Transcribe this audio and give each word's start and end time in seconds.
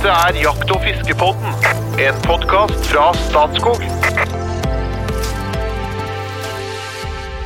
Dette 0.00 0.16
er 0.16 0.36
Jakt- 0.40 0.70
og 0.72 0.78
fiskepodden, 0.80 1.50
en 2.00 2.20
podkast 2.24 2.86
fra 2.88 3.10
Statskog. 3.26 3.82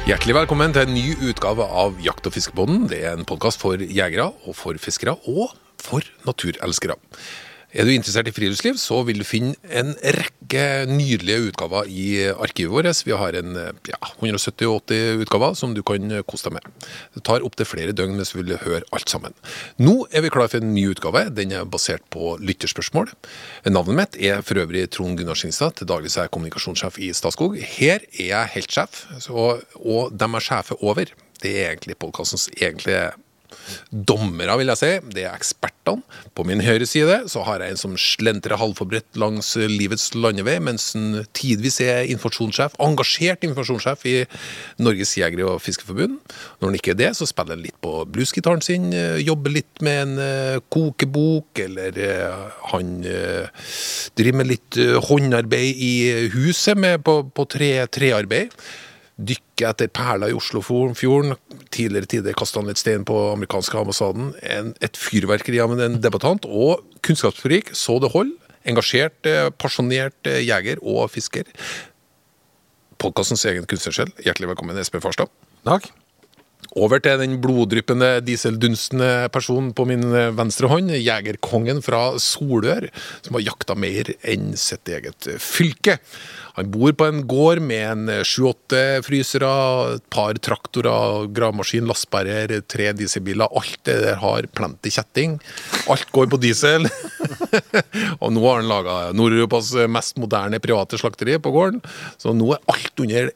Hjertelig 0.06 0.36
velkommen 0.36 0.70
til 0.76 0.84
en 0.86 0.94
ny 0.94 1.16
utgave 1.32 1.66
av 1.66 1.98
Jakt- 1.98 2.28
og 2.30 2.36
fiskepodden. 2.36 2.84
Det 2.86 3.00
er 3.02 3.18
en 3.18 3.26
podkast 3.26 3.58
for 3.58 3.82
jegere 3.82 4.28
og 4.46 4.54
for 4.54 4.78
fiskere, 4.78 5.16
og 5.26 5.50
for 5.82 6.06
naturelskere. 6.30 6.94
Er 7.74 7.88
du 7.88 7.90
interessert 7.90 8.28
i 8.30 8.32
friluftsliv, 8.34 8.76
så 8.78 9.00
vil 9.02 9.18
du 9.18 9.24
finne 9.26 9.56
en 9.66 9.88
rekke 10.14 10.84
nydelige 10.86 11.48
utgaver 11.48 11.88
i 11.90 12.04
arkivet 12.30 12.70
vårt. 12.70 13.00
Vi 13.02 13.16
har 13.18 13.34
en 13.40 13.56
ja, 13.90 13.98
170-80 14.22 15.24
utgaver 15.24 15.56
som 15.58 15.74
du 15.74 15.80
kan 15.82 16.12
kose 16.22 16.46
deg 16.46 16.54
med. 16.60 16.86
Det 17.16 17.24
tar 17.26 17.42
opptil 17.42 17.66
flere 17.66 17.96
døgn 17.96 18.14
hvis 18.20 18.30
du 18.30 18.38
vil 18.38 18.54
høre 18.62 18.86
alt 18.94 19.10
sammen. 19.10 19.34
Nå 19.82 19.96
er 20.14 20.22
vi 20.22 20.30
klar 20.30 20.52
for 20.52 20.62
en 20.62 20.70
ny 20.76 20.86
utgave. 20.92 21.24
Den 21.34 21.56
er 21.58 21.66
basert 21.66 22.06
på 22.14 22.36
lytterspørsmål. 22.38 23.10
Navnet 23.66 23.98
mitt 23.98 24.20
er 24.22 24.46
for 24.46 24.62
øvrig 24.62 24.86
Trond 24.94 25.18
Gunnar 25.18 25.40
Skinstad, 25.40 25.80
til 25.80 25.90
daglig 25.90 26.14
er 26.14 26.28
jeg 26.28 26.34
kommunikasjonssjef 26.36 27.02
i 27.02 27.10
Statskog. 27.10 27.58
Her 27.58 28.06
er 28.06 28.30
jeg 28.30 28.54
heltsjef, 28.54 29.02
og 29.34 30.14
dem 30.14 30.38
er 30.38 30.46
sjefer 30.46 30.78
over, 30.78 31.10
det 31.42 31.58
er 31.58 31.74
egentlig 31.74 31.98
podkastens 31.98 32.46
egentlige 32.54 33.10
dommere, 33.90 34.56
vil 34.60 34.72
jeg 34.72 34.80
si. 34.80 34.92
Det 35.14 35.24
er 35.26 35.34
ekspertene. 35.36 36.02
På 36.34 36.46
min 36.48 36.62
høyre 36.64 36.86
side 36.88 37.18
så 37.30 37.42
har 37.46 37.60
jeg 37.62 37.74
en 37.74 37.80
som 37.80 37.96
slentrer 38.00 38.58
halvforberedt 38.60 39.18
langs 39.20 39.52
livets 39.58 40.10
landevei, 40.16 40.56
mens 40.64 40.92
han 40.96 41.24
tidvis 41.36 41.80
er 41.84 42.08
informasjonssjef, 42.14 42.78
engasjert 42.82 43.44
informasjonssjef 43.46 44.06
i 44.08 44.14
Norges 44.82 45.14
Jegere- 45.18 45.50
og 45.50 45.60
Fiskerforbund. 45.64 46.16
Når 46.60 46.70
han 46.70 46.78
ikke 46.78 46.94
er 46.94 47.00
det, 47.02 47.10
så 47.18 47.28
spiller 47.28 47.58
han 47.58 47.66
litt 47.66 47.76
på 47.84 47.92
bluesgitaren 48.14 48.64
sin, 48.64 48.88
jobber 49.20 49.54
litt 49.58 49.84
med 49.84 50.00
en 50.04 50.16
uh, 50.22 50.62
kokebok, 50.72 51.64
eller 51.66 52.00
uh, 52.00 52.48
han 52.72 52.96
driver 53.04 54.40
med 54.40 54.50
litt 54.50 54.80
håndarbeid 55.08 55.84
i 55.84 55.94
huset 56.34 56.78
med, 56.80 57.04
på, 57.06 57.20
på 57.34 57.46
tre, 57.50 57.70
trearbeid 57.92 58.54
dykke 59.14 59.68
etter 59.70 59.90
perler 59.94 60.32
i 60.32 60.36
Oslofjorden. 60.36 61.36
Tidligere 61.74 62.10
tider 62.10 62.36
kasta 62.38 62.60
han 62.60 62.70
litt 62.70 62.80
stein 62.82 63.06
på 63.06 63.16
amerikanske 63.32 63.78
ambassaden. 63.78 64.32
En, 64.42 64.72
et 64.84 64.98
fyrverkeri 64.98 65.60
av 65.62 65.74
en 65.76 65.98
debattant, 66.02 66.46
og 66.48 66.84
kunnskapsrik 67.06 67.74
så 67.78 68.00
det 68.02 68.12
hold. 68.14 68.34
Engasjert, 68.64 69.26
pasjonert 69.60 70.30
jeger 70.40 70.80
og 70.80 71.10
fisker. 71.12 71.50
Podkastens 73.02 73.44
egen 73.50 73.66
kunstnersjel, 73.68 74.14
hjertelig 74.24 74.54
velkommen, 74.54 74.78
Espen 74.80 75.04
Farstad. 75.04 75.28
Takk. 75.68 75.90
Over 76.74 76.98
til 76.98 77.20
den 77.20 77.36
bloddryppende, 77.42 78.16
dieseldunstende 78.24 79.28
personen 79.34 79.70
på 79.76 79.84
min 79.86 80.02
venstre 80.34 80.70
hånd, 80.72 80.90
jegerkongen 80.96 81.82
fra 81.84 82.16
Solør, 82.18 82.88
som 83.22 83.36
har 83.36 83.44
jakta 83.44 83.76
mer 83.78 84.10
enn 84.26 84.54
sitt 84.58 84.88
eget 84.90 85.28
fylke. 85.38 86.00
Han 86.54 86.70
bor 86.70 86.92
på 86.94 87.06
en 87.08 87.22
gård 87.26 87.58
med 87.66 87.82
en 87.82 88.24
sju-åtte 88.26 88.80
frysere, 89.02 89.50
et 89.96 90.04
par 90.14 90.38
traktorer, 90.38 91.26
gravemaskin, 91.34 91.86
lastebærer, 91.88 92.60
tre 92.70 92.92
dieselbiler. 92.94 93.50
Alt 93.50 93.80
det 93.88 93.96
der 94.04 94.20
har 94.22 94.46
plenty 94.54 94.92
kjetting. 94.94 95.40
Alt 95.90 96.06
går 96.14 96.28
på 96.30 96.38
diesel. 96.42 96.86
og 98.22 98.30
nå 98.36 98.44
har 98.44 98.60
han 98.60 98.70
laga 98.70 98.98
Nord-Europas 99.18 99.72
mest 99.90 100.20
moderne 100.22 100.60
private 100.62 101.00
slakteri 101.00 101.40
på 101.42 101.50
gården, 101.54 101.80
så 102.22 102.34
nå 102.36 102.52
er 102.54 102.62
alt 102.70 103.02
under 103.02 103.32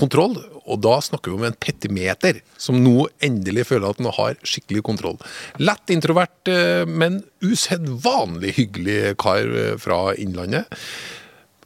kontroll. 0.00 0.34
Og 0.66 0.80
da 0.82 0.96
snakker 1.04 1.30
vi 1.30 1.38
om 1.38 1.46
en 1.46 1.58
petimeter, 1.62 2.40
som 2.58 2.80
nå 2.82 3.06
endelig 3.22 3.68
føler 3.70 3.92
at 3.92 4.02
han 4.02 4.10
har 4.16 4.40
skikkelig 4.42 4.82
kontroll. 4.88 5.20
Lett 5.62 5.94
introvert, 5.94 6.50
men 6.90 7.20
usedvanlig 7.46 8.56
hyggelig 8.58 9.14
kar 9.22 9.54
fra 9.78 10.00
Innlandet. 10.18 10.66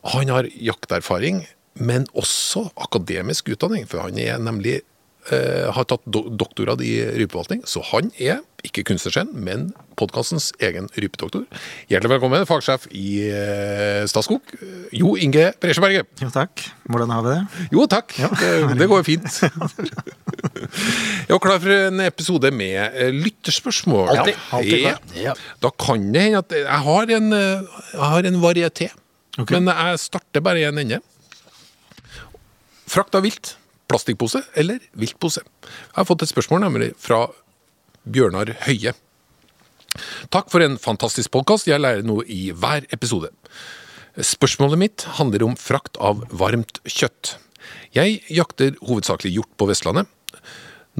Han 0.02 0.30
har 0.32 0.48
jakterfaring, 0.56 1.44
men 1.80 2.06
også 2.16 2.70
akademisk 2.80 3.50
utdanning, 3.52 3.86
for 3.88 4.00
han 4.06 4.16
er 4.20 4.40
nemlig 4.40 4.80
eh, 5.28 5.66
har 5.68 5.84
tatt 5.88 6.06
do 6.08 6.24
doktorgrad 6.40 6.80
i 6.84 6.94
rypeforvaltning, 7.20 7.66
så 7.68 7.82
han 7.92 8.08
er 8.16 8.40
ikke 8.64 8.84
kunstnersken, 8.88 9.30
men 9.36 9.70
podkastens 10.00 10.50
egen 10.60 10.88
rypedoktor. 10.96 11.44
Hjertelig 11.92 12.14
velkommen, 12.14 12.46
fagsjef 12.48 12.86
i 12.96 13.28
eh, 13.28 14.02
Statskog, 14.08 14.52
Jo 14.96 15.14
Inge 15.20 15.50
Bresjeberget. 15.60 16.08
Jo, 16.20 16.30
takk. 16.32 16.64
Hvordan 16.88 17.12
har 17.14 17.24
vi 17.24 17.34
det? 17.34 17.68
Jo, 17.76 17.84
takk. 17.88 18.16
Ja. 18.20 18.30
Det, 18.40 18.52
det, 18.80 18.88
går 18.88 19.04
fint. 19.08 19.28
Jeg 21.28 21.34
var 21.34 21.42
klar 21.44 21.60
for 21.60 21.72
en 21.76 22.00
episode 22.04 22.52
med 22.56 22.96
lytterspørsmål. 23.20 24.14
Altid. 24.16 24.40
alltid, 24.56 24.80
ja. 24.86 24.96
ja. 25.28 25.36
Da 25.60 25.72
kan 25.76 26.08
det 26.14 26.26
hende 26.28 26.40
at 26.44 26.56
jeg 26.56 26.80
har 26.88 27.14
en, 27.18 27.32
jeg 27.36 28.10
har 28.14 28.28
en 28.32 28.40
varieté. 28.44 28.90
Okay. 29.38 29.56
Men 29.56 29.70
jeg 29.70 30.00
starter 30.02 30.42
bare 30.44 30.62
i 30.62 30.66
en 30.66 30.80
ende. 30.82 31.00
Frakt 32.90 33.14
av 33.14 33.26
vilt. 33.26 33.54
Plastikkpose 33.90 34.44
eller 34.58 34.78
viltpose? 34.98 35.42
Jeg 35.42 35.96
har 35.96 36.06
fått 36.06 36.22
et 36.22 36.30
spørsmål 36.30 36.62
nemlig 36.62 36.92
fra 36.98 37.24
Bjørnar 38.06 38.52
Høie. 38.66 38.94
Takk 40.30 40.50
for 40.52 40.62
en 40.62 40.78
fantastisk 40.78 41.32
podkast. 41.34 41.66
Jeg 41.66 41.82
lærer 41.82 42.06
noe 42.06 42.22
i 42.30 42.52
hver 42.54 42.86
episode. 42.94 43.32
Spørsmålet 44.14 44.78
mitt 44.78 45.06
handler 45.18 45.44
om 45.46 45.56
frakt 45.58 45.98
av 46.02 46.22
varmt 46.30 46.78
kjøtt. 46.86 47.36
Jeg 47.94 48.20
jakter 48.30 48.76
hovedsakelig 48.86 49.34
hjort 49.36 49.52
på 49.58 49.68
Vestlandet. 49.70 50.10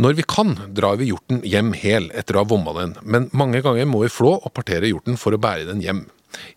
Når 0.00 0.16
vi 0.18 0.24
kan, 0.26 0.54
drar 0.74 0.98
vi 1.00 1.10
hjorten 1.10 1.42
hjem 1.46 1.72
hel 1.76 2.08
etter 2.16 2.36
å 2.36 2.44
ha 2.44 2.50
vomma 2.50 2.74
den, 2.76 2.94
men 3.02 3.26
mange 3.36 3.60
ganger 3.64 3.88
må 3.90 4.04
vi 4.04 4.12
flå 4.12 4.36
og 4.38 4.52
partere 4.54 4.88
hjorten 4.88 5.18
for 5.20 5.34
å 5.34 5.40
bære 5.42 5.66
den 5.68 5.82
hjem. 5.84 6.04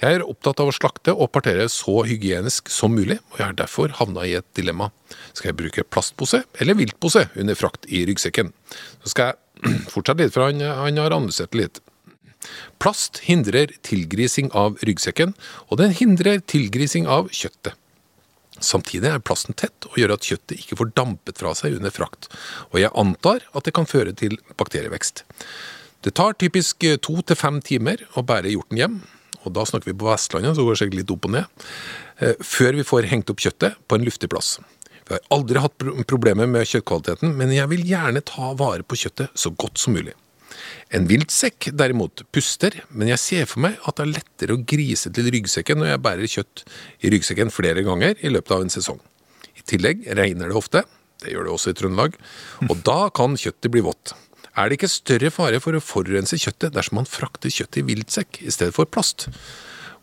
Jeg 0.02 0.20
er 0.20 0.26
opptatt 0.26 0.60
av 0.62 0.70
å 0.70 0.76
slakte 0.76 1.14
og 1.16 1.32
partere 1.34 1.66
så 1.72 2.04
hygienisk 2.08 2.70
som 2.72 2.94
mulig, 2.94 3.18
og 3.32 3.40
jeg 3.40 3.48
har 3.48 3.58
derfor 3.58 3.96
havna 4.00 4.26
i 4.28 4.36
et 4.38 4.48
dilemma. 4.58 4.92
Skal 5.34 5.52
jeg 5.52 5.60
bruke 5.62 5.88
plastpose 5.88 6.44
eller 6.62 6.78
viltpose 6.78 7.26
under 7.40 7.58
frakt 7.58 7.88
i 7.90 8.04
ryggsekken? 8.10 8.52
Så 9.04 9.14
skal 9.14 9.32
jeg 9.32 9.80
fortsette 9.94 10.22
litt, 10.22 10.36
for 10.36 10.48
han, 10.48 10.62
han 10.62 11.02
har 11.02 11.16
analysert 11.16 11.58
litt. 11.58 11.82
Plast 12.84 13.22
hindrer 13.28 13.72
tilgrising 13.88 14.52
av 14.58 14.76
ryggsekken, 14.84 15.34
og 15.70 15.80
den 15.80 15.96
hindrer 15.96 16.44
tilgrising 16.44 17.08
av 17.08 17.32
kjøttet. 17.32 17.78
Samtidig 18.64 19.10
er 19.10 19.24
plasten 19.24 19.56
tett 19.58 19.88
og 19.90 19.98
gjør 20.00 20.14
at 20.16 20.28
kjøttet 20.28 20.60
ikke 20.60 20.78
får 20.80 20.92
dampet 20.96 21.40
fra 21.42 21.56
seg 21.58 21.80
under 21.80 21.92
frakt, 21.92 22.30
og 22.72 22.78
jeg 22.80 22.94
antar 23.00 23.48
at 23.52 23.66
det 23.66 23.74
kan 23.76 23.90
føre 23.90 24.14
til 24.16 24.38
bakterievekst. 24.60 25.24
Det 26.04 26.14
tar 26.20 26.36
typisk 26.40 26.84
to 27.04 27.16
til 27.24 27.40
fem 27.40 27.60
timer 27.64 28.04
å 28.20 28.24
bære 28.28 28.52
hjorten 28.54 28.80
hjem, 28.80 28.98
og 29.44 29.54
da 29.56 29.66
snakker 29.68 29.92
vi 29.92 29.98
på 30.00 30.10
Vestlandet, 30.10 30.56
så 30.58 30.66
går 30.66 30.76
det 30.76 30.82
sikkert 30.82 31.00
litt 31.02 31.14
opp 31.14 31.28
og 31.30 31.36
ned, 31.36 31.68
før 32.46 32.80
vi 32.80 32.88
får 32.88 33.10
hengt 33.12 33.32
opp 33.34 33.44
kjøttet 33.44 33.78
på 33.88 34.00
en 34.00 34.08
luftig 34.08 34.32
plass. 34.32 34.58
Vi 35.04 35.18
har 35.18 35.24
aldri 35.36 35.60
hatt 35.60 35.84
problemer 36.08 36.48
med 36.48 36.68
kjøttkvaliteten, 36.70 37.34
men 37.36 37.52
jeg 37.52 37.68
vil 37.74 37.84
gjerne 37.88 38.24
ta 38.24 38.54
vare 38.60 38.86
på 38.88 39.00
kjøttet 39.02 39.34
så 39.36 39.52
godt 39.52 39.82
som 39.82 39.98
mulig. 39.98 40.16
En 40.94 41.08
viltsekk 41.10 41.72
derimot 41.76 42.24
puster, 42.32 42.76
men 42.94 43.10
jeg 43.12 43.22
ser 43.22 43.48
for 43.50 43.64
meg 43.66 43.80
at 43.84 43.98
det 43.98 44.06
er 44.06 44.14
lettere 44.14 44.56
å 44.56 44.64
grise 44.70 45.12
til 45.14 45.30
ryggsekken 45.34 45.82
når 45.82 45.92
jeg 45.92 46.04
bærer 46.06 46.34
kjøtt 46.36 46.66
i 47.02 47.12
ryggsekken 47.14 47.54
flere 47.54 47.84
ganger 47.86 48.20
i 48.22 48.32
løpet 48.32 48.56
av 48.56 48.66
en 48.66 48.74
sesong. 48.74 49.02
I 49.58 49.66
tillegg 49.70 50.06
regner 50.20 50.52
det 50.52 50.60
ofte, 50.60 50.84
det 51.24 51.34
gjør 51.34 51.48
det 51.48 51.56
også 51.56 51.74
i 51.74 51.78
Trøndelag, 51.80 52.16
og 52.70 52.76
da 52.86 53.00
kan 53.16 53.36
kjøttet 53.40 53.72
bli 53.74 53.84
vått. 53.84 54.14
Er 54.54 54.70
det 54.70 54.78
ikke 54.78 54.92
større 54.92 55.32
fare 55.34 55.60
for 55.64 55.76
å 55.76 55.82
forurense 55.84 56.38
kjøttet 56.38 56.76
dersom 56.76 57.00
man 57.00 57.10
frakter 57.10 57.54
kjøttet 57.54 57.82
i 57.82 57.88
viltsekk 57.88 58.42
i 58.46 58.54
stedet 58.54 58.76
for 58.76 58.90
plast? 58.90 59.28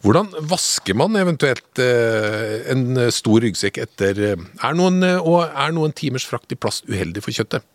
Hvordan 0.01 0.31
vasker 0.49 0.97
man 0.97 1.19
eventuelt 1.21 1.81
eh, 1.83 2.71
en 2.73 2.99
stor 3.13 3.45
ryggsekk 3.45 3.83
etter 3.85 4.23
eh, 4.33 4.47
er 4.65 4.79
noen, 4.79 5.05
Og 5.21 5.45
er 5.45 5.75
noen 5.77 5.93
timers 5.93 6.25
frakt 6.27 6.51
i 6.55 6.59
plast 6.59 6.89
uheldig 6.89 7.23
for 7.27 7.37
kjøttet? 7.37 7.67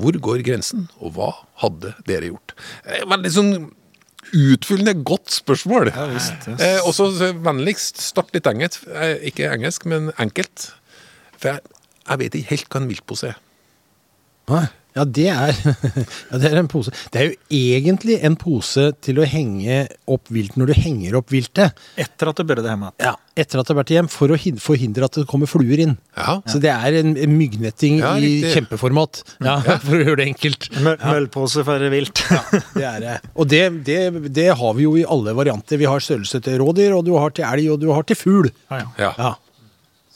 Hvor 0.00 0.16
går 0.22 0.44
grensen, 0.46 0.86
og 1.02 1.16
hva 1.16 1.32
hadde 1.62 1.92
dere 2.08 2.30
gjort? 2.30 2.54
Veldig 2.86 3.32
sånn 3.34 3.52
utfyllende 4.34 4.96
godt 5.06 5.30
spørsmål. 5.30 5.92
Ja, 5.92 6.08
visst, 6.10 6.48
yes. 6.50 6.62
eh, 6.62 6.80
også 6.86 7.32
vennligst 7.44 8.00
start 8.02 8.34
litt 8.34 8.48
engelsk. 8.50 8.86
Eh, 8.90 9.28
ikke 9.30 9.50
engelsk, 9.52 9.86
men 9.90 10.10
enkelt. 10.22 10.70
For 11.36 11.52
jeg, 11.52 11.76
jeg 12.08 12.22
vet 12.22 12.38
ikke 12.38 12.52
helt 12.54 12.68
hva 12.72 12.82
en 12.82 12.90
viltpose 12.90 13.30
er. 13.30 13.38
Ja, 14.96 15.04
det 15.04 15.26
er, 15.28 15.52
ja, 16.30 16.38
det 16.40 16.48
er 16.48 16.58
en 16.62 16.70
pose. 16.72 16.92
Det 17.12 17.20
er 17.20 17.26
jo 17.28 17.34
egentlig 17.52 18.16
en 18.24 18.36
pose 18.40 18.88
til 19.04 19.20
å 19.20 19.26
henge 19.28 19.82
opp 20.08 20.30
vilt 20.32 20.56
når 20.56 20.72
du 20.72 20.74
henger 20.78 21.18
opp 21.20 21.34
viltet. 21.34 21.76
Etter 22.00 22.30
at 22.30 22.40
du 22.40 22.46
bør 22.48 22.62
det 22.62 22.70
hjemme. 22.72 22.92
Ja, 23.02 23.12
etter 23.36 23.60
at 23.60 23.68
det 23.68 23.74
har 23.74 23.80
vært 23.82 23.92
hjem, 23.92 24.08
for 24.08 24.32
å 24.32 24.38
forhindre 24.62 25.04
at 25.04 25.18
det 25.20 25.26
kommer 25.28 25.50
fluer 25.50 25.82
inn. 25.84 25.96
Ja. 26.16 26.38
Så 26.48 26.60
det 26.62 26.72
er 26.72 26.96
en, 27.02 27.12
myggnetting 27.36 28.00
Ja, 28.00 28.14
i 28.16 28.40
kjempeformat. 28.54 29.20
Ja, 29.44 29.58
For 29.86 29.98
å 29.98 30.02
gjøre 30.02 30.22
det 30.22 30.30
enkelt. 30.30 30.70
Mø 30.80 30.96
Møllpose 31.02 31.64
for 31.66 31.88
vilt. 31.92 32.22
Det 32.72 32.86
er 32.86 33.02
det. 33.02 33.16
Og 33.36 33.50
det, 33.52 33.64
det, 33.84 34.00
det 34.32 34.48
har 34.56 34.76
vi 34.78 34.86
jo 34.86 34.96
i 34.96 35.04
alle 35.04 35.36
varianter. 35.36 35.80
Vi 35.80 35.88
har 35.90 36.00
størrelse 36.00 36.40
til 36.44 36.62
rådyr, 36.62 36.96
og 36.96 37.04
du 37.04 37.12
har 37.20 37.36
til 37.36 37.44
elg, 37.44 37.74
og 37.74 37.82
du 37.84 37.90
har 37.92 38.06
til 38.08 38.16
fugl. 38.16 38.48
Ja, 38.72 39.12
ja. 39.12 39.34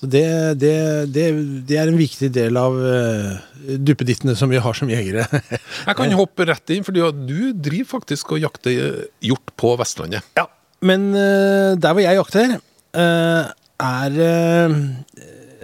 Så 0.01 0.09
det, 0.09 0.25
det, 0.63 0.73
det, 1.13 1.25
det 1.69 1.77
er 1.77 1.91
en 1.91 1.99
viktig 2.01 2.31
del 2.33 2.57
av 2.57 2.73
uh, 2.81 3.37
duppedittene 3.77 4.33
som 4.39 4.49
vi 4.49 4.57
har 4.65 4.77
som 4.77 4.89
jegere. 4.89 5.27
Jeg 5.89 5.97
kan 5.99 6.17
hoppe 6.17 6.47
rett 6.49 6.73
inn, 6.73 6.87
for 6.87 6.97
du 6.97 7.53
driver 7.53 7.91
faktisk 7.99 8.33
og 8.33 8.41
jakter 8.41 9.05
hjort 9.21 9.53
på 9.61 9.75
Vestlandet. 9.81 10.25
Ja. 10.41 10.47
Men 10.81 11.11
uh, 11.13 11.77
der 11.77 11.93
hvor 11.93 12.01
jeg 12.01 12.17
jakter, 12.17 12.55
uh, 12.97 13.51
er 13.81 14.17
eh, 14.21 14.79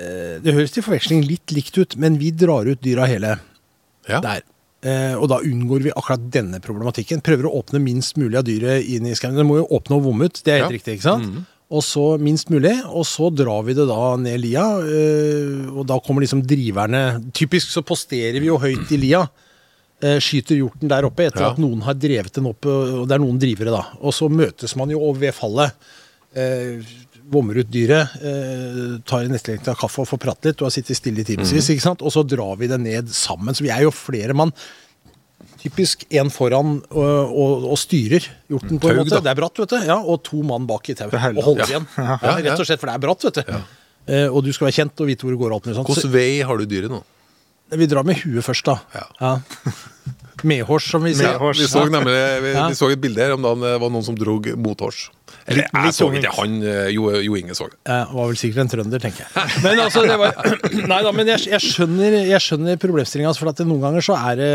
eh, 0.00 0.34
Det 0.44 0.54
høres 0.56 0.74
til 0.74 0.84
forveksling 0.86 1.24
litt 1.26 1.52
likt 1.54 1.78
ut, 1.78 1.96
men 2.00 2.18
vi 2.20 2.32
drar 2.32 2.68
ut 2.68 2.82
dyra 2.84 3.08
hele 3.10 3.38
Ja. 4.08 4.20
der. 4.20 4.44
Eh, 4.86 5.14
og 5.18 5.28
da 5.32 5.40
unngår 5.42 5.82
vi 5.82 5.90
akkurat 5.90 6.28
denne 6.30 6.60
problematikken. 6.62 7.22
Prøver 7.24 7.48
å 7.48 7.56
åpne 7.58 7.80
minst 7.82 8.16
mulig 8.20 8.38
av 8.38 8.44
dyret 8.46 8.86
inn 8.86 9.06
i 9.08 9.14
skauen. 9.18 9.36
Det 9.36 9.46
må 9.46 9.58
jo 9.58 9.66
åpne 9.80 9.96
og 9.98 10.04
vomme 10.06 10.28
ut, 10.28 10.42
det 10.44 10.52
er 10.52 10.62
helt 10.62 10.70
Ja. 10.70 10.76
riktig, 10.76 10.98
ikke 10.98 11.08
sant? 11.08 11.46
Og 11.74 11.82
så 11.82 12.02
minst 12.22 12.46
mulig, 12.52 12.76
og 12.86 13.02
så 13.08 13.26
drar 13.34 13.64
vi 13.66 13.74
det 13.74 13.88
da 13.90 14.12
ned 14.22 14.38
lia, 14.44 14.66
eh, 14.86 15.64
og 15.74 15.82
da 15.90 15.96
kommer 15.98 16.22
liksom 16.22 16.44
driverne 16.46 17.00
Typisk 17.34 17.72
så 17.74 17.82
posterer 17.82 18.38
vi 18.38 18.46
jo 18.46 18.58
høyt 18.62 18.92
i 18.94 19.00
lia. 19.02 19.24
eh, 20.00 20.18
Skyter 20.22 20.54
hjorten 20.60 20.86
der 20.92 21.02
oppe 21.08 21.26
etter 21.26 21.40
Ja. 21.42 21.50
at 21.50 21.58
noen 21.58 21.80
har 21.82 21.94
drevet 21.94 22.32
den 22.34 22.46
opp, 22.46 22.66
og 22.66 23.08
det 23.08 23.14
er 23.16 23.18
noen 23.18 23.38
drivere, 23.40 23.72
da. 23.74 23.82
Og 24.00 24.12
så 24.14 24.28
møtes 24.30 24.76
man 24.76 24.90
jo 24.90 25.00
ved 25.12 25.32
fallet. 25.34 25.72
Eh, 26.36 26.82
vommer 27.32 27.56
ut 27.58 27.70
dyret, 27.72 28.14
eh, 28.22 28.98
tar 29.04 29.24
en 29.24 29.34
etterlengta 29.34 29.74
kaffe 29.74 29.98
og 30.04 30.06
får 30.06 30.20
prate 30.22 30.44
litt. 30.52 30.58
Du 30.58 30.64
har 30.64 30.70
sittet 30.70 30.94
stille 31.00 31.18
i 31.20 31.24
timevis, 31.24 31.80
sant? 31.82 32.00
og 32.02 32.12
så 32.12 32.22
drar 32.22 32.56
vi 32.60 32.68
det 32.68 32.78
ned 32.78 33.08
sammen. 33.08 33.54
Så 33.56 33.62
vi 33.64 33.70
er 33.70 33.82
jo 33.82 33.90
flere 33.90 34.32
mann. 34.36 34.52
Typisk 35.66 36.04
én 36.14 36.30
foran 36.30 36.76
og, 36.90 37.32
og, 37.34 37.64
og 37.72 37.78
styrer 37.80 38.22
hjorten 38.50 38.78
på 38.78 38.90
en 38.92 39.00
måte. 39.02 39.10
da. 39.16 39.20
Det 39.26 39.32
er 39.32 39.38
bratt, 39.40 39.58
vet 39.58 39.72
du. 39.74 39.76
Ja, 39.88 39.96
og 39.98 40.22
to 40.22 40.42
mann 40.46 40.66
bak 40.68 40.88
i 40.92 40.94
tau. 40.94 41.08
Og 41.10 41.42
holder 41.42 41.64
Ja. 41.66 41.66
igjen. 41.74 41.86
Ja, 41.98 42.36
rett 42.46 42.60
og 42.62 42.66
slett, 42.68 42.78
for 42.80 42.86
det 42.86 42.94
er 42.94 43.02
bratt, 43.02 43.24
vet 43.26 43.40
du. 43.42 43.58
Eh, 44.06 44.28
og 44.30 44.44
du 44.46 44.52
skal 44.54 44.68
være 44.68 44.76
kjent 44.78 45.00
og 45.02 45.08
vite 45.10 45.26
hvor 45.26 45.34
det 45.34 45.40
går. 45.42 45.54
alt 45.56 45.64
sånt. 45.74 45.88
Hvilken 45.90 46.12
vei 46.14 46.40
har 46.46 46.56
du 46.62 46.66
dyret 46.70 46.92
nå? 46.92 47.02
Vi 47.74 47.86
drar 47.90 48.04
med 48.06 48.20
huet 48.22 48.44
først, 48.46 48.64
da. 48.68 48.76
Ja. 48.94 49.32
Medhårs, 50.46 50.90
som 50.92 51.02
vi 51.02 51.14
sier. 51.16 51.32
Medhårs. 51.34 51.58
Vi 51.58 51.66
så 51.66 51.82
nemlig 51.90 52.14
vi, 52.44 52.52
Ja. 52.54 52.68
vi 52.68 52.74
så 52.78 52.90
et 52.92 53.00
bilde 53.00 53.18
her 53.24 53.32
om 53.34 53.42
dagen 53.42 53.60
det 53.64 53.80
var 53.80 53.90
noen 53.90 54.04
som 54.04 54.14
drog 54.14 54.46
mothårs. 54.56 55.10
Eller 55.46 55.62
Litt- 55.62 55.72
jeg 55.74 55.84
litt 55.86 55.94
så 55.96 56.06
ikke 56.10 56.20
ikke, 56.22 56.32
han 56.36 56.54
eh, 56.62 56.88
Jo, 56.94 57.02
jo 57.22 57.34
Inge 57.38 57.54
så 57.58 57.66
det. 57.70 57.76
Eh, 57.90 58.12
var 58.14 58.26
vel 58.30 58.36
sikkert 58.38 58.60
en 58.64 58.70
trønder, 58.72 59.02
tenker 59.02 59.24
jeg. 59.26 59.62
Men 59.64 59.80
altså, 59.84 60.02
det 60.06 60.16
var 60.18 60.34
Nei 60.92 61.00
da, 61.06 61.12
men 61.14 61.26
jeg, 61.32 61.44
jeg 61.50 61.60
skjønner, 61.66 62.16
jeg 62.30 62.40
skjønner 62.44 62.78
problemstillinga. 62.82 63.32
For 63.36 63.50
at 63.50 63.58
det 63.60 63.66
noen 63.68 63.82
ganger 63.84 64.04
så 64.06 64.16
er 64.18 64.38
det 64.40 64.50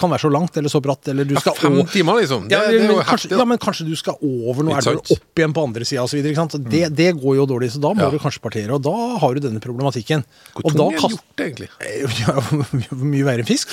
kan 0.00 0.10
være 0.12 0.22
så 0.24 0.30
langt 0.32 0.56
eller 0.60 0.72
så 0.72 0.80
bratt, 0.84 1.08
eller 1.12 1.24
du 1.28 1.34
Ja, 1.36 1.52
fem 1.56 1.78
timer, 1.92 2.20
liksom. 2.20 2.46
Det, 2.48 2.56
Ja, 2.56 2.64
det 2.70 2.80
er 2.82 2.88
men 2.88 3.00
kanskje, 3.04 3.28
heftig. 3.30 3.38
ja, 3.40 3.44
men 3.52 3.58
kanskje 3.62 3.86
du 3.88 3.94
skal 3.98 4.16
over 4.20 4.64
noe 4.68 4.78
elver 4.80 5.00
opp 5.00 5.40
igjen 5.42 5.54
på 5.56 5.64
andre 5.68 5.84
sida 5.88 6.04
osv. 6.04 6.20
Det, 6.70 6.82
det 6.96 7.08
går 7.20 7.36
jo 7.40 7.46
dårlig, 7.50 7.70
så 7.74 7.80
da 7.82 7.92
må 7.96 8.04
Ja. 8.06 8.10
du 8.12 8.18
kanskje 8.22 8.42
partere. 8.44 8.70
Og 8.76 8.82
da 8.84 8.94
har 9.20 9.34
du 9.34 9.40
denne 9.48 9.60
problematikken. 9.64 10.24
Hvor 10.54 10.72
tung 10.74 10.92
er 10.94 11.00
kast- 11.00 11.16
hjort, 11.16 11.44
egentlig? 11.48 11.68
Ja, 12.24 12.36
mye 13.00 13.24
verre 13.26 13.42
enn 13.44 13.48
fisk. 13.48 13.72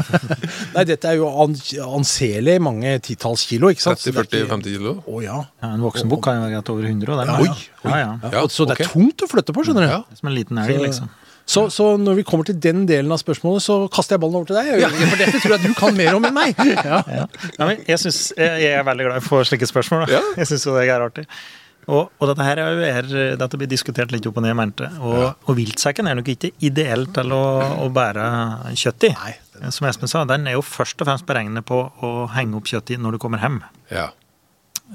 Nei, 0.74 0.84
dette 0.88 1.08
er 1.10 1.18
jo 1.20 1.28
an 1.44 1.54
anselig 2.00 2.56
mange 2.62 2.96
titalls 3.04 3.44
kilo, 3.48 3.70
ikke 3.72 3.84
sant? 3.84 4.00
Så 4.00 4.12
det 4.12 4.20
er 4.20 4.28
ikke- 4.28 4.46
30-40-50 4.48 4.76
kilo? 4.76 4.94
Å 5.20 5.24
ja. 5.24 5.38
Ja, 5.60 5.72
en 5.74 5.82
voksen 5.84 6.10
bukk 6.10 6.24
kan 6.26 6.38
jo 6.38 6.46
være 6.46 6.56
greit 6.56 6.70
over 6.72 6.86
100. 6.88 7.10
Og 7.12 7.20
den, 7.20 7.32
Oi, 7.44 7.66
ja, 7.84 7.98
ja. 8.00 8.12
Ja, 8.32 8.44
så 8.52 8.66
det 8.68 8.78
er 8.80 8.92
tungt 8.92 9.24
å 9.24 9.28
flytte 9.30 9.54
på, 9.56 9.66
skjønner 9.66 9.86
du. 9.86 9.92
Ja. 9.92 10.00
Som 10.16 10.32
en 10.32 10.36
liten 10.38 10.60
elg, 10.62 10.80
liksom. 10.86 11.10
Så, 11.50 11.64
så 11.74 11.86
når 11.98 12.20
vi 12.20 12.24
kommer 12.26 12.46
til 12.46 12.58
den 12.62 12.84
delen 12.86 13.10
av 13.10 13.18
spørsmålet, 13.18 13.64
så 13.64 13.76
kaster 13.90 14.14
jeg 14.14 14.22
ballen 14.22 14.38
over 14.38 14.50
til 14.52 14.58
deg. 14.60 14.84
For 15.10 15.18
dette 15.18 15.40
tror 15.42 15.56
jeg 15.56 15.64
du 15.64 15.72
kan 15.78 15.96
mer 15.98 16.14
om 16.14 16.28
enn 16.28 16.36
meg. 16.36 16.60
Ja. 16.90 17.00
Ja, 17.10 17.24
men 17.66 17.80
jeg, 17.88 17.98
synes, 17.98 18.20
jeg, 18.38 18.60
jeg 18.62 18.76
er 18.78 18.86
veldig 18.86 19.08
glad 19.08 19.18
i 19.18 19.24
å 19.24 19.26
få 19.26 19.42
slike 19.48 19.66
spørsmål. 19.68 20.06
Da. 20.06 20.20
Jeg 20.38 20.50
syns 20.52 20.68
det 20.70 20.84
er 20.86 21.02
artig. 21.02 21.26
Og, 21.90 22.10
og 22.20 22.28
dette 22.30 22.44
her 22.44 22.60
er 22.62 23.08
jo 23.08 23.20
dette 23.40 23.58
blir 23.58 23.70
diskutert 23.70 24.12
litt 24.14 24.26
opp 24.28 24.38
og 24.38 24.44
ned, 24.44 24.54
mente. 24.58 24.86
Og, 25.02 25.24
og 25.48 25.56
viltsekken 25.58 26.06
er 26.06 26.18
nok 26.20 26.28
ikke 26.34 26.52
ideell 26.66 27.08
til 27.16 27.34
å, 27.34 27.42
å 27.82 27.88
bære 27.94 28.26
kjøtt 28.78 29.08
i. 29.08 29.12
Som 29.74 29.88
Espen 29.90 30.10
sa, 30.10 30.22
den 30.28 30.46
er 30.48 30.58
jo 30.58 30.64
først 30.64 31.02
og 31.02 31.08
fremst 31.08 31.26
beregnet 31.28 31.66
på 31.68 31.82
å 31.82 32.12
henge 32.36 32.60
opp 32.60 32.70
kjøtt 32.70 32.94
i 32.94 33.00
når 33.00 33.16
du 33.16 33.22
kommer 33.22 33.42
hjem. 33.42 33.58
Ja. 33.90 34.10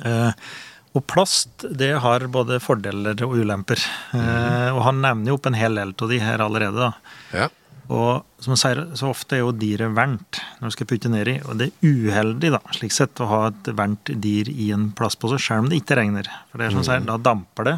Eh, 0.03 0.47
og 0.95 1.03
plast 1.11 1.65
det 1.75 1.91
har 2.03 2.23
både 2.31 2.61
fordeler 2.63 3.19
og 3.25 3.35
ulemper. 3.35 3.81
Eh, 4.15 4.71
og 4.71 4.81
han 4.87 5.03
nevner 5.03 5.31
jo 5.31 5.37
opp 5.39 5.49
en 5.49 5.57
hel 5.59 5.75
del 5.79 5.91
av 5.91 6.11
de 6.11 6.19
her 6.23 6.43
allerede. 6.43 6.89
da. 6.89 6.91
ja. 7.35 7.51
Og 7.85 8.23
som 8.41 8.55
han 8.55 8.57
sier, 8.57 8.79
så 8.97 9.11
ofte 9.11 9.37
er 9.37 9.43
jo 9.43 9.51
dyret 9.53 9.93
vernt 9.93 10.39
når 10.57 10.71
du 10.71 10.73
skal 10.73 10.87
putte 10.89 11.11
nedi. 11.11 11.35
Og 11.45 11.59
det 11.59 11.67
er 11.69 11.91
uheldig 11.91 12.49
da, 12.55 12.61
slik 12.73 12.95
sett 12.95 13.21
å 13.21 13.27
ha 13.29 13.41
et 13.51 13.69
vernt 13.77 14.09
dyr 14.23 14.49
i 14.49 14.71
en 14.73 14.87
plastpose, 14.97 15.37
selv 15.41 15.65
om 15.65 15.69
det 15.69 15.83
ikke 15.83 15.99
regner. 15.99 16.29
For 16.49 16.61
det 16.61 16.65
er 16.65 16.73
som 16.73 16.81
han 16.81 16.87
sier, 16.89 17.05
da 17.05 17.19
damper 17.21 17.69
det. 17.69 17.75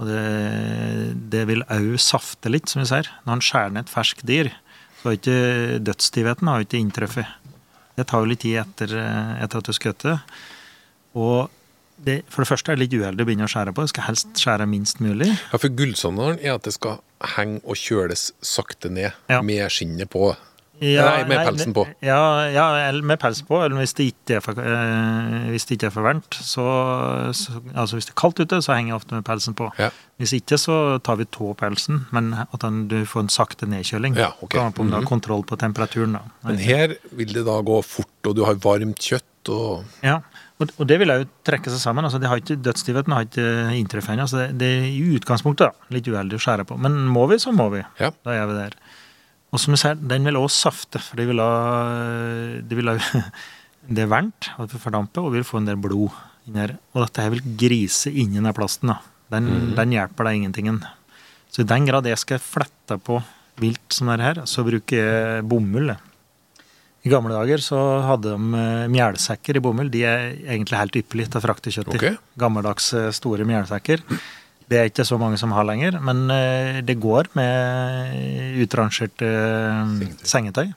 Og 0.00 0.06
det, 0.08 0.20
det 1.34 1.42
vil 1.50 1.66
òg 1.66 1.90
safte 2.00 2.52
litt, 2.52 2.70
som 2.70 2.84
vi 2.84 2.88
sier. 2.92 3.10
Når 3.24 3.34
han 3.34 3.44
skjærer 3.48 3.74
ned 3.74 3.88
et 3.88 3.92
ferskt 3.92 4.24
dyr, 4.28 4.52
så 5.00 5.10
har 5.10 5.18
ikke 5.18 5.82
dødsstivheten 5.88 6.52
har 6.52 6.64
ikke 6.64 6.80
inntruffet. 6.80 7.36
Det 7.98 8.06
tar 8.08 8.22
jo 8.22 8.30
litt 8.30 8.44
tid 8.44 8.62
etter, 8.62 8.94
etter 9.42 9.60
at 9.60 9.66
du 9.66 9.76
skjøt 9.76 10.06
det. 10.06 10.16
Og 11.14 11.48
det, 12.00 12.22
for 12.32 12.42
det 12.44 12.48
første 12.48 12.72
er 12.72 12.76
det 12.76 12.86
litt 12.88 13.00
uheldig 13.00 13.24
å 13.24 13.28
begynne 13.28 13.44
å 13.48 13.50
skjære 13.52 13.74
på. 13.76 13.82
Det 13.84 13.92
skal 13.92 14.06
helst 14.08 14.28
skjære 14.40 14.66
minst 14.70 15.00
mulig. 15.04 15.28
ja, 15.52 15.58
for 15.58 15.68
gullstandarden 15.68 16.38
er 16.44 16.54
at 16.54 16.62
det 16.64 16.72
skal 16.72 17.00
henge 17.36 17.60
og 17.64 17.76
kjøles 17.76 18.30
sakte 18.40 18.88
ned 18.90 19.12
Ja. 19.28 19.42
med 19.42 19.68
skinnet 19.70 20.08
på. 20.08 20.34
Nei, 20.80 21.24
med 21.28 21.44
pelsen 21.44 21.74
på. 21.76 21.82
Ja, 22.00 22.48
ja, 22.48 22.92
med 23.04 23.18
pelsen 23.20 23.44
på. 23.44 23.58
Eller 23.62 23.76
hvis 23.76 23.92
det 23.98 24.14
ikke 24.14 24.36
er 24.38 24.40
for, 24.40 24.52
eh, 24.56 25.50
det 25.52 25.60
ikke 25.76 25.90
er 25.90 25.90
for 25.92 26.00
varmt. 26.06 26.32
Så, 26.40 26.64
så, 27.36 27.60
altså 27.76 27.98
hvis 27.98 28.06
det 28.08 28.14
er 28.14 28.20
kaldt 28.22 28.40
ute, 28.40 28.62
så 28.64 28.72
henger 28.72 28.94
jeg 28.94 28.96
ofte 29.02 29.12
med 29.18 29.26
pelsen 29.28 29.52
på. 29.58 29.68
Ja. 29.76 29.90
Hvis 30.16 30.32
ikke, 30.38 30.56
så 30.56 30.78
tar 31.04 31.16
vi 31.20 31.26
tå 31.28 31.50
pelsen, 31.60 32.06
men 32.16 32.32
at 32.40 32.58
den, 32.64 32.86
du 32.88 33.04
får 33.04 33.26
en 33.26 33.28
sakte 33.28 33.68
nedkjøling. 33.68 34.16
Ja, 34.16 34.30
ok. 34.40 34.54
Kommer 34.56 34.72
på 34.72 34.80
om 34.80 34.88
du 34.88 34.96
Mhm. 34.96 35.02
har 35.02 35.08
kontroll 35.10 35.44
på 35.44 35.58
temperaturen. 35.60 36.12
da. 36.16 36.22
Men 36.44 36.56
her 36.56 36.96
vil 37.12 37.28
det 37.32 37.44
da 37.44 37.60
gå 37.60 37.84
fort, 37.84 38.08
og 38.24 38.36
du 38.36 38.44
har 38.46 38.54
varmt 38.54 38.96
kjøtt 39.04 39.22
og 39.50 39.84
Ja, 40.02 40.20
og, 40.60 40.82
det 40.88 40.98
vil 41.00 41.12
jo 41.12 41.28
trekke 41.46 41.72
seg 41.72 41.80
sammen. 41.80 42.04
altså 42.04 42.20
det 42.20 42.28
har 42.28 42.40
ikke, 42.40 42.58
Dødsstivheten 42.60 43.14
har 43.16 43.26
ikke 43.26 43.44
inntruffet 43.78 44.12
ennå. 44.14 44.26
Altså 44.26 44.42
det, 44.42 44.48
det 44.60 44.70
er 44.76 44.88
i 44.90 45.04
utgangspunktet 45.16 45.70
da, 45.70 45.88
litt 45.94 46.08
uheldig 46.10 46.36
å 46.36 46.42
skjære 46.44 46.66
på. 46.68 46.76
Men 46.84 46.98
må 47.08 47.24
vi, 47.30 47.40
så 47.40 47.54
må 47.56 47.70
vi. 47.72 47.80
Ja. 48.00 48.12
Da 48.26 48.36
er 48.36 48.50
vi 48.50 48.58
der. 48.58 48.76
Og 49.50 49.62
som 49.62 49.74
du 49.74 49.80
ser, 49.80 49.96
den 49.98 50.28
vil 50.28 50.38
også 50.38 50.68
safte, 50.70 51.00
for 51.02 51.18
det 51.18 51.26
vil 51.30 51.40
ha, 51.42 51.54
det 52.60 52.78
vil 52.78 52.92
ha 52.92 52.98
Det 53.90 54.04
er 54.04 54.10
varmt, 54.12 54.50
og 54.54 54.68
det 54.68 54.76
vil 54.76 54.82
fordampe, 54.84 55.22
og 55.24 55.32
vil 55.34 55.46
få 55.46 55.58
en 55.58 55.66
del 55.66 55.78
blod 55.80 56.12
inni 56.46 56.60
her. 56.60 56.76
Og 56.92 57.00
dette 57.02 57.24
her 57.24 57.32
vil 57.32 57.56
grise 57.58 58.12
inni 58.12 58.38
den 58.38 58.54
plasten. 58.54 58.92
da. 58.92 59.00
Den, 59.32 59.72
den 59.74 59.94
hjelper 59.96 60.28
deg 60.28 60.36
ingentingen. 60.36 60.82
Så 61.50 61.64
i 61.64 61.70
den 61.70 61.88
grad 61.88 62.06
jeg 62.06 62.20
skal 62.20 62.42
flette 62.44 63.00
på 63.02 63.18
vilt 63.60 63.96
som 63.96 64.12
det 64.12 64.22
her, 64.22 64.42
så 64.46 64.62
bruker 64.66 65.00
jeg 65.00 65.46
bomull. 65.48 65.94
I 67.04 67.08
gamle 67.12 67.32
dager 67.32 67.62
så 67.64 67.78
hadde 68.04 68.34
de 68.34 68.58
eh, 68.60 68.84
mjælsekker 68.92 69.56
i 69.56 69.62
bomull. 69.64 69.88
De 69.92 70.02
er 70.04 70.34
egentlig 70.36 70.76
helt 70.80 70.98
ypperlig 71.00 71.30
til 71.30 71.40
å 71.40 71.44
frakte 71.46 71.72
kjøtt 71.72 71.94
i. 71.94 71.96
Okay. 71.96 72.18
Gammeldags 72.40 72.90
store 73.16 73.46
mjælsekker. 73.48 74.02
Det 74.70 74.78
er 74.78 74.86
ikke 74.90 75.02
så 75.08 75.16
mange 75.18 75.38
som 75.40 75.50
har 75.56 75.64
lenger, 75.66 75.96
men 76.04 76.28
eh, 76.30 76.80
det 76.86 76.98
går 77.02 77.32
med 77.34 78.60
utrangerte 78.62 79.26
eh, 79.26 80.06
sengetøy. 80.22 80.68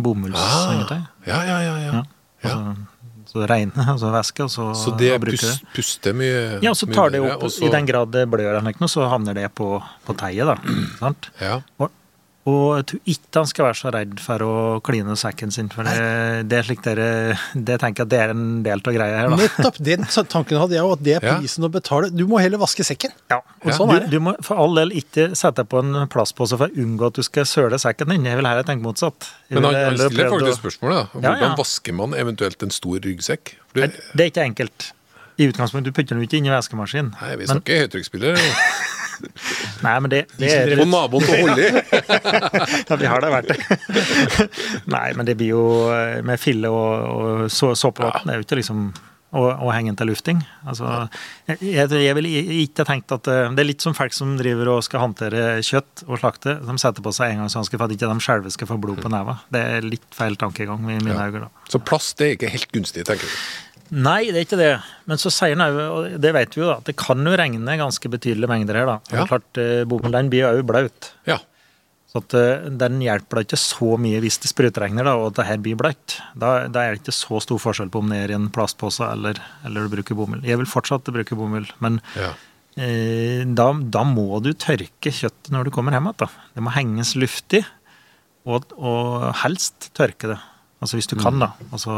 Bomullssengetøy. 0.00 1.02
Ja, 1.28 1.40
ja, 1.46 1.58
ja. 1.62 1.74
ja. 1.82 2.02
Ja. 2.44 2.54
Altså, 2.54 2.90
så 3.34 3.46
reine, 3.50 3.72
altså 3.92 4.10
væske, 4.14 4.44
og 4.46 4.50
så, 4.52 4.68
Så 4.78 4.94
det 4.98 5.10
puster 5.74 6.14
mye 6.14 6.60
Ja, 6.62 6.70
og 6.70 6.78
så 6.78 6.86
mye 6.86 6.94
tar 6.96 7.10
det 7.14 7.20
opp, 7.24 7.44
så- 7.50 7.66
I 7.66 7.70
den 7.72 7.86
grad 7.88 8.12
det 8.14 8.24
blør, 8.30 8.58
eller 8.60 8.62
noe, 8.78 8.88
så 8.90 9.08
havner 9.10 9.34
det 9.34 9.48
på, 9.58 9.68
på 10.06 10.16
teiet. 10.20 10.46
da, 10.46 10.56
sant? 11.02 11.30
Ja. 11.40 11.60
Og, 11.82 11.90
og 12.44 12.76
jeg 12.76 12.84
tror 12.90 13.00
ikke 13.08 13.38
han 13.40 13.46
skal 13.48 13.64
være 13.64 13.76
så 13.78 13.90
redd 13.94 14.18
for 14.20 14.42
å 14.44 14.54
kline 14.84 15.14
sekken 15.16 15.50
sin. 15.54 15.70
For 15.72 15.86
det, 15.88 15.94
det 16.50 16.58
er 16.58 16.66
slik 16.66 16.82
dere 16.84 17.06
Det 17.56 17.78
tenker 17.80 18.02
jeg 18.02 18.04
at 18.04 18.10
det 18.12 18.18
er 18.20 18.32
en 18.34 18.42
del 18.66 18.82
av 18.84 18.92
greia 18.98 19.20
her, 19.22 19.30
da. 19.32 19.36
Nettopp. 19.40 19.78
Den 19.80 20.04
tanken 20.28 20.60
hadde 20.60 20.76
jeg, 20.76 20.84
òg, 20.84 20.92
at 20.98 21.04
det 21.06 21.14
er 21.16 21.24
Ja. 21.24 21.38
prisen 21.40 21.64
å 21.64 21.70
betale. 21.72 22.10
Du 22.12 22.26
må 22.28 22.40
heller 22.42 22.58
vaske 22.60 22.84
sekken. 22.84 23.14
Ja, 23.32 23.40
Og 23.64 23.72
sånn 23.72 23.94
er 23.96 24.04
du, 24.04 24.18
du 24.18 24.20
må 24.20 24.34
for 24.44 24.60
all 24.60 24.74
del 24.76 24.92
ikke 25.00 25.30
sette 25.34 25.62
deg 25.62 25.70
på 25.72 25.80
en 25.80 26.06
plastpose 26.12 26.58
for 26.60 26.68
å 26.68 26.76
unngå 26.84 27.06
at 27.08 27.14
du 27.14 27.22
skal 27.22 27.44
søle 27.48 27.78
sekken 27.80 28.08
din. 28.12 28.24
Jeg 28.28 28.36
vil 28.36 28.44
heller 28.50 28.62
tenke 28.68 28.84
motsatt. 28.84 29.30
Jeg 29.48 29.56
Men 29.60 29.64
han, 29.70 29.74
han 29.74 29.96
stiller 29.96 30.28
faktisk 30.36 30.60
spørsmålet. 30.60 31.00
da. 31.00 31.06
Hvordan 31.16 31.40
ja. 31.48 31.54
vasker 31.56 31.94
man 31.94 32.12
eventuelt 32.12 32.62
en 32.62 32.70
stor 32.70 33.00
ryggsekk? 33.00 33.54
Det, 33.72 33.90
Det 34.14 34.20
er 34.20 34.30
ikke 34.30 34.44
enkelt. 34.44 34.92
I 35.40 35.48
utgangspunktet, 35.50 35.84
Du 35.90 35.92
putter 35.96 36.14
den 36.14 36.20
jo 36.22 36.28
ikke 36.28 36.36
inn 36.38 36.46
i 36.46 36.52
væskemaskinen. 36.52 37.14
nei, 37.20 37.32
vi 37.36 37.46
Men- 37.48 37.56
snakker 37.56 37.88
høytrykksspiller. 37.88 38.36
Nei, 39.84 39.94
men 40.04 40.10
det, 40.12 40.22
det 40.40 40.50
er 40.52 40.80
Og 40.82 40.88
naboen 40.90 41.24
til 41.26 41.42
Holli! 41.44 41.70
Ja, 42.88 42.98
vi 43.00 43.08
har 43.10 43.24
da 43.24 43.30
vært 43.32 43.50
det. 43.52 43.58
Nei, 44.94 45.08
men 45.16 45.26
det 45.28 45.36
blir 45.40 45.54
jo 45.54 45.64
eh, 45.94 46.20
med 46.26 46.40
fille 46.42 46.70
og, 46.70 46.92
og 47.08 47.50
så, 47.52 47.72
såpevann. 47.78 48.22
Det 48.24 48.34
er 48.36 48.40
jo 48.42 48.46
ikke 48.48 48.60
liksom 48.62 48.86
og 49.34 49.72
henge 49.74 49.90
den 49.90 49.96
til 49.98 50.06
lufting. 50.12 50.40
Altså, 50.62 50.86
jeg, 51.50 51.58
jeg, 51.66 51.90
jeg 52.04 52.14
vil 52.14 52.28
ikke 52.62 52.84
tenkt 52.86 53.10
at 53.16 53.26
eh, 53.26 53.48
Det 53.50 53.64
er 53.64 53.66
litt 53.66 53.82
som 53.82 53.96
folk 53.98 54.14
som 54.14 54.36
driver 54.38 54.70
og 54.76 54.84
skal 54.86 55.02
håndtere 55.02 55.56
kjøtt 55.66 56.04
og 56.06 56.20
slakte. 56.22 56.54
De 56.62 56.76
setter 56.78 57.02
på 57.02 57.10
seg 57.16 57.34
engangshansker 57.34 57.80
for 57.80 57.88
at 57.88 57.96
ikke 57.96 58.12
de 58.12 58.22
selve 58.22 58.52
skal 58.54 58.70
få 58.70 58.78
blod 58.78 59.02
på 59.02 59.10
neva. 59.10 59.40
Det 59.50 59.64
er 59.78 59.88
litt 59.90 60.06
feil 60.14 60.38
tankegang 60.38 60.86
i 60.86 61.00
mine 61.00 61.16
Ja. 61.16 61.26
øyne. 61.26 61.50
Så 61.66 61.82
plast 61.82 62.14
det 62.22 62.28
er 62.28 62.36
ikke 62.38 62.52
helt 62.54 62.70
gunstig, 62.78 63.02
tenker 63.10 63.26
du. 63.26 63.34
Nei, 63.92 64.30
det 64.32 64.36
er 64.40 64.44
ikke 64.46 64.56
det. 64.58 64.70
Men 65.06 65.18
så 65.20 65.30
sier 65.30 65.56
han 65.58 65.76
og 65.76 66.14
det 66.20 66.32
vet 66.34 66.54
vi 66.56 66.62
jo, 66.62 66.68
da, 66.70 66.76
at 66.80 66.84
det 66.88 66.96
kan 66.96 67.20
jo 67.24 67.34
regne 67.36 67.76
ganske 67.78 68.08
betydelige 68.10 68.48
mengder 68.48 68.74
her. 68.80 68.86
da. 68.86 68.94
Og 68.94 69.10
det 69.10 69.18
Ja. 69.18 69.22
er 69.24 69.28
klart, 69.28 69.50
Bomullen 69.52 69.88
Bomull 69.88 70.12
den 70.12 70.30
blir 70.30 70.46
òg 70.48 70.62
blaut. 70.66 71.10
Ja. 71.26 71.38
Så 72.10 72.22
at 72.22 72.34
eh, 72.34 72.68
Den 72.70 73.00
hjelper 73.02 73.36
deg 73.42 73.46
ikke 73.48 73.58
så 73.58 73.98
mye 73.98 74.20
hvis 74.22 74.38
det 74.38 74.48
sprøyteregner 74.52 75.04
da, 75.04 75.14
og 75.18 75.26
at 75.32 75.34
det 75.40 75.46
her 75.46 75.56
blir 75.58 75.76
bløtt. 75.76 76.20
Da, 76.38 76.68
da 76.68 76.80
er 76.80 76.94
det 76.94 77.02
ikke 77.02 77.12
så 77.12 77.40
stor 77.42 77.58
forskjell 77.58 77.90
på 77.90 77.98
om 77.98 78.08
det 78.08 78.18
er 78.24 78.30
i 78.30 78.38
en 78.38 78.48
plastpose 78.54 79.00
eller, 79.04 79.34
eller 79.64 79.82
du 79.88 79.96
bruker 79.96 80.14
bomull. 80.14 80.42
Jeg 80.46 80.56
vil 80.58 80.66
fortsatt 80.70 81.04
bruke 81.12 81.34
bomull, 81.36 81.66
men 81.80 82.00
Ja. 82.16 82.32
eh, 82.78 83.44
da, 83.44 83.72
da 83.74 84.04
må 84.04 84.40
du 84.42 84.52
tørke 84.54 85.10
kjøttet 85.10 85.50
når 85.50 85.64
du 85.64 85.70
kommer 85.70 85.92
hjem 85.92 86.08
igjen. 86.12 86.30
Det 86.54 86.62
må 86.62 86.70
henges 86.72 87.14
luftig, 87.16 87.64
og, 88.46 88.64
og 88.78 89.34
helst 89.42 89.90
tørke 89.94 90.28
det. 90.34 90.38
Altså 90.82 90.98
hvis 90.98 91.08
du 91.08 91.14
kan, 91.16 91.38
da. 91.40 91.52
Altså, 91.70 91.94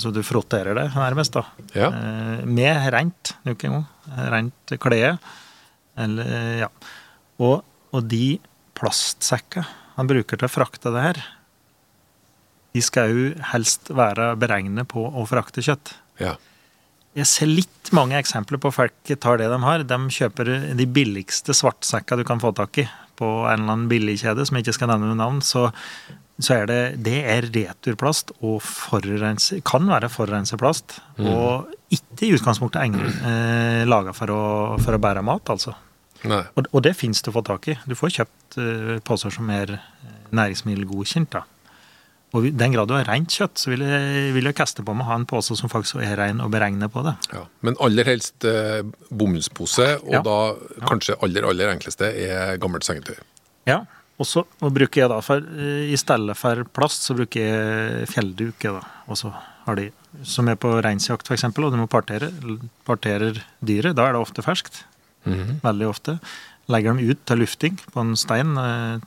så 0.00 0.12
du 0.14 0.22
frotterer 0.24 0.76
det 0.78 0.86
nærmest. 0.94 1.34
da. 1.36 1.44
Ja. 1.76 1.90
Eh, 1.90 2.46
med 2.46 2.86
rent, 2.94 3.34
nok 3.44 3.64
en 3.66 3.76
gang. 3.76 3.88
Rent 4.32 4.74
klede. 4.80 5.18
Eller, 6.00 6.32
ja. 6.62 6.70
Og, 7.42 7.60
og 7.92 8.08
de 8.08 8.38
plastsekker 8.78 9.66
han 9.98 10.08
bruker 10.08 10.38
til 10.40 10.48
å 10.48 10.52
frakte 10.52 10.92
det 10.94 11.02
her, 11.04 11.18
de 12.70 12.82
skal 12.84 13.10
jo 13.10 13.24
helst 13.50 13.90
være 13.92 14.30
beregnet 14.40 14.88
på 14.88 15.02
å 15.02 15.26
frakte 15.28 15.64
kjøtt. 15.66 15.92
Ja. 16.22 16.36
Jeg 17.18 17.26
ser 17.26 17.50
litt 17.50 17.90
mange 17.96 18.14
eksempler 18.20 18.60
på 18.62 18.70
folk 18.70 19.12
tar 19.18 19.40
det 19.40 19.48
de 19.50 19.58
har. 19.64 19.82
De 19.82 19.98
kjøper 20.14 20.52
de 20.78 20.86
billigste 20.86 21.56
svartsekka 21.58 22.20
du 22.20 22.22
kan 22.26 22.42
få 22.42 22.52
tak 22.56 22.78
i 22.78 22.86
på 23.20 23.28
en 23.50 23.58
eller 23.58 23.74
annen 23.74 23.88
billigkjede, 23.90 24.46
som 24.46 24.56
jeg 24.56 24.64
ikke 24.64 24.76
skal 24.78 24.92
nevne 24.92 25.10
noe 25.10 25.18
navn. 25.18 25.40
Så, 25.44 25.66
så 26.40 26.54
er 26.62 26.66
det, 26.70 26.80
det 27.04 27.18
er 27.28 27.46
returplast 27.52 28.32
og 28.40 28.62
forurense, 28.64 29.60
kan 29.66 29.86
være 29.90 30.08
forurenset 30.12 30.58
plast. 30.60 30.98
Og 31.20 31.68
ikke 31.92 32.28
i 32.28 32.32
utgangspunktet 32.36 32.80
egnet, 32.84 33.20
eh, 33.26 33.82
laga 33.88 34.14
for, 34.16 34.32
for 34.80 34.96
å 34.96 35.00
bære 35.02 35.22
mat, 35.26 35.52
altså. 35.52 35.74
Og, 36.24 36.66
og 36.72 36.82
det 36.84 36.92
fins 36.98 37.22
det 37.24 37.30
å 37.32 37.36
få 37.38 37.42
tak 37.48 37.70
i. 37.72 37.78
Du 37.88 37.94
får 37.96 38.12
kjøpt 38.18 38.58
eh, 38.60 38.98
poser 39.04 39.32
som 39.32 39.48
er 39.54 39.76
eh, 39.78 40.18
næringsmiddelgodkjent. 40.36 41.30
da. 41.32 41.44
Og 42.36 42.44
i 42.46 42.50
den 42.54 42.70
grad 42.76 42.86
du 42.86 42.94
har 42.94 43.08
rent 43.08 43.32
kjøtt, 43.34 43.58
så 43.58 43.72
vil 43.72 43.80
jeg, 43.82 44.28
vil 44.36 44.46
jeg 44.46 44.54
kaste 44.54 44.84
på 44.86 44.92
meg 44.94 45.08
ha 45.08 45.16
en 45.18 45.24
pose 45.26 45.56
som 45.58 45.70
faktisk 45.72 45.98
er 46.04 46.12
ren 46.20 46.38
og 46.44 46.52
beregne 46.54 46.86
på 46.92 47.02
det. 47.02 47.16
Ja. 47.34 47.42
Men 47.66 47.74
aller 47.82 48.06
helst 48.06 48.46
eh, 48.46 48.84
bomullspose, 49.10 49.88
og 50.04 50.12
Ja. 50.14 50.20
da 50.22 50.36
kanskje 50.86 51.16
aller, 51.26 51.48
aller 51.50 51.72
enkleste 51.74 52.06
er 52.12 52.54
gammelt 52.62 52.86
sengetøy. 52.86 53.16
Ja, 53.68 53.80
og 54.20 54.28
så 54.28 54.42
bruker 54.60 55.02
jeg 55.02 55.10
da 55.12 55.20
for, 55.24 55.40
eh, 55.40 55.88
I 55.92 55.96
stedet 55.96 56.36
for 56.36 56.64
plast, 56.76 57.06
så 57.08 57.16
bruker 57.16 57.40
jeg 57.40 58.08
fjellduk. 58.12 58.58
da. 58.60 58.82
Og 59.08 59.16
så 59.16 59.32
har 59.66 59.76
de, 59.76 59.90
Som 60.24 60.48
er 60.48 60.56
på 60.56 60.82
reinsjakt, 60.82 61.28
f.eks., 61.30 61.44
og 61.44 61.70
du 61.70 61.78
må 61.78 61.86
partere, 61.86 62.32
parterer 62.84 63.44
dyret. 63.62 63.94
Da 63.94 64.08
er 64.08 64.12
det 64.12 64.20
ofte 64.20 64.42
ferskt. 64.42 64.82
Veldig 65.24 65.86
ofte. 65.86 66.18
Legger 66.68 66.94
dem 66.94 67.10
ut 67.10 67.24
til 67.24 67.38
lufting 67.38 67.78
på 67.92 68.00
en 68.02 68.16
stein, 68.16 68.54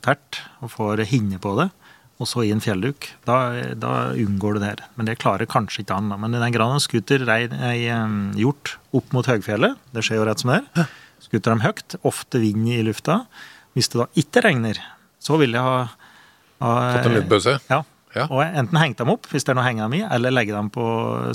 tert, 0.00 0.40
og 0.62 0.70
får 0.72 1.04
hinne 1.10 1.38
på 1.38 1.52
det. 1.60 1.70
Og 2.18 2.26
så 2.30 2.44
i 2.46 2.52
en 2.54 2.62
fjellduk. 2.62 3.10
Da, 3.26 3.74
da 3.74 4.14
unngår 4.14 4.54
du 4.56 4.60
det 4.62 4.70
her. 4.70 4.82
Men 4.96 5.06
det 5.06 5.18
klarer 5.18 5.46
kanskje 5.50 5.82
ikke 5.84 5.98
han. 5.98 6.08
da. 6.08 6.16
Men 6.16 6.34
i 6.34 6.40
den 6.40 6.54
grad 6.54 6.72
han 6.72 6.80
skuter 6.80 7.28
ei 7.28 7.84
hjort 8.40 8.78
opp 8.94 9.12
mot 9.12 9.26
høgfjellet, 9.26 9.76
det 9.92 10.04
skjer 10.06 10.22
jo 10.22 10.28
rett 10.30 10.40
som 10.40 10.54
det 10.54 10.62
er, 10.62 10.88
skuter 11.20 11.52
dem 11.52 11.64
høyt, 11.66 11.98
ofte 12.02 12.40
vind 12.40 12.68
i 12.70 12.80
lufta. 12.86 13.26
Hvis 13.74 13.90
det 13.90 14.00
da 14.00 14.06
ikke 14.16 14.44
regner, 14.46 14.78
så 15.24 15.38
vil 15.40 15.56
jeg 15.56 15.64
ha, 15.64 15.86
ha 16.64 16.72
Fått 16.98 17.08
en 17.10 17.16
liten? 17.18 17.60
Ja. 17.70 17.82
Ja. 18.14 18.28
Og 18.30 18.44
enten 18.44 18.78
henge 18.78 18.94
dem 19.00 19.10
opp 19.10 19.26
hvis 19.32 19.42
det 19.42 19.50
er 19.50 19.56
noe 19.58 19.64
å 19.64 19.66
henge 19.66 19.82
dem 19.88 19.96
i, 19.98 20.04
eller 20.06 20.30
legge 20.34 20.54
dem 20.54 20.68
på 20.74 20.84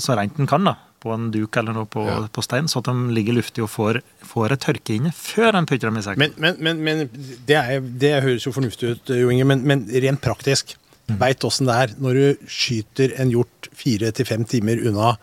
så 0.00 0.16
rent 0.16 0.38
en 0.40 0.48
kan, 0.48 0.64
da. 0.64 0.78
På 1.00 1.12
en 1.14 1.30
duk 1.32 1.56
eller 1.56 1.76
noe 1.76 1.88
på, 1.88 2.02
Ja. 2.08 2.16
på 2.32 2.42
stein, 2.44 2.68
så 2.68 2.80
at 2.80 2.88
de 2.90 2.94
ligger 3.16 3.36
luftig 3.36 3.62
og 3.64 3.70
får, 3.72 4.00
får 4.24 4.52
et 4.56 4.60
tørke 4.64 4.96
inne 4.96 5.12
før 5.16 5.56
en 5.60 5.68
putter 5.68 5.88
dem 5.88 5.96
i 6.00 6.04
sekken. 6.04 6.20
Men, 6.20 6.34
men, 6.36 6.56
men, 6.60 6.82
men 6.84 7.10
det, 7.48 7.56
er, 7.56 7.80
det 7.80 8.14
høres 8.24 8.44
jo 8.48 8.52
fornuftig 8.52 8.94
ut, 8.94 9.12
Jo 9.16 9.28
Inge, 9.32 9.44
men, 9.48 9.64
men 9.68 9.84
rent 10.04 10.20
praktisk. 10.24 10.76
Mm. 11.08 11.18
Veit 11.20 11.44
åssen 11.48 11.68
det 11.68 11.76
er 11.84 11.94
når 12.00 12.20
du 12.20 12.46
skyter 12.52 13.16
en 13.20 13.32
hjort 13.32 13.68
fire 13.76 14.12
til 14.16 14.28
fem 14.28 14.44
timer 14.48 14.80
unna 14.88 15.16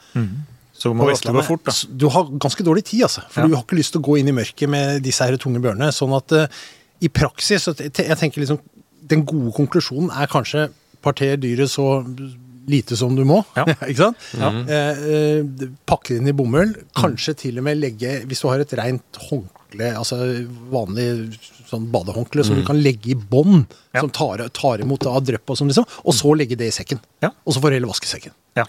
så 0.78 0.92
må 0.94 1.08
det 1.10 1.18
gå 1.34 1.42
fort, 1.42 1.64
da. 1.66 1.74
Du 1.90 2.06
har 2.14 2.28
ganske 2.38 2.62
dårlig 2.66 2.84
tid, 2.86 3.02
altså. 3.08 3.24
For 3.34 3.42
Ja. 3.42 3.48
du 3.50 3.56
har 3.58 3.64
ikke 3.66 3.80
lyst 3.80 3.96
til 3.96 4.02
å 4.02 4.06
gå 4.06 4.20
inn 4.20 4.28
i 4.30 4.36
mørket 4.36 4.70
med 4.70 5.02
disse 5.02 5.26
her 5.26 5.34
tunge 5.42 5.58
bjørnene. 5.64 5.90
Sånn 5.90 6.14
at 6.14 6.32
eh, 6.38 6.46
i 7.02 7.10
praksis 7.14 7.64
så 7.68 7.74
Jeg 7.78 8.18
tenker 8.18 8.42
liksom 8.42 8.60
Den 9.08 9.22
gode 9.28 9.52
konklusjonen 9.56 10.10
er 10.12 10.28
kanskje 10.32 10.68
parter 11.06 11.38
dyret 11.38 11.70
så 11.72 11.86
lite 12.68 12.98
som 13.00 13.14
du 13.16 13.22
må. 13.24 13.38
Ja. 13.56 13.64
ikke 13.88 14.10
sant? 14.10 14.24
Ja. 14.36 14.50
eh, 14.68 15.68
pakke 15.88 16.10
det 16.16 16.18
inn 16.20 16.28
i 16.28 16.34
bomull. 16.36 16.74
Kanskje 16.98 17.36
til 17.46 17.62
og 17.62 17.64
med 17.64 17.80
legge 17.80 18.18
Hvis 18.28 18.42
du 18.44 18.50
har 18.50 18.60
et 18.60 18.74
rent 18.76 19.20
håndkle, 19.30 19.94
altså 19.96 20.18
vanlig 20.74 21.06
sånn 21.70 21.86
badehåndkle, 21.92 22.44
som 22.48 22.60
du 22.60 22.66
kan 22.68 22.80
legge 22.80 23.14
i 23.14 23.16
bånd, 23.16 23.66
Ja. 23.96 24.02
som 24.02 24.12
tar, 24.16 24.44
tar 24.56 24.80
imot 24.84 25.06
av 25.08 25.22
drypp 25.28 25.50
og 25.52 25.58
sånn, 25.60 25.68
liksom, 25.72 25.88
og 26.04 26.14
så 26.16 26.32
legge 26.40 26.56
det 26.60 26.70
i 26.72 26.76
sekken. 26.76 27.00
Ja. 27.24 27.32
Og 27.46 27.54
så 27.56 27.60
får 27.64 27.72
du 27.72 27.76
heller 27.78 27.92
vaske 27.92 28.08
sekken. 28.08 28.32
Ja. 28.56 28.64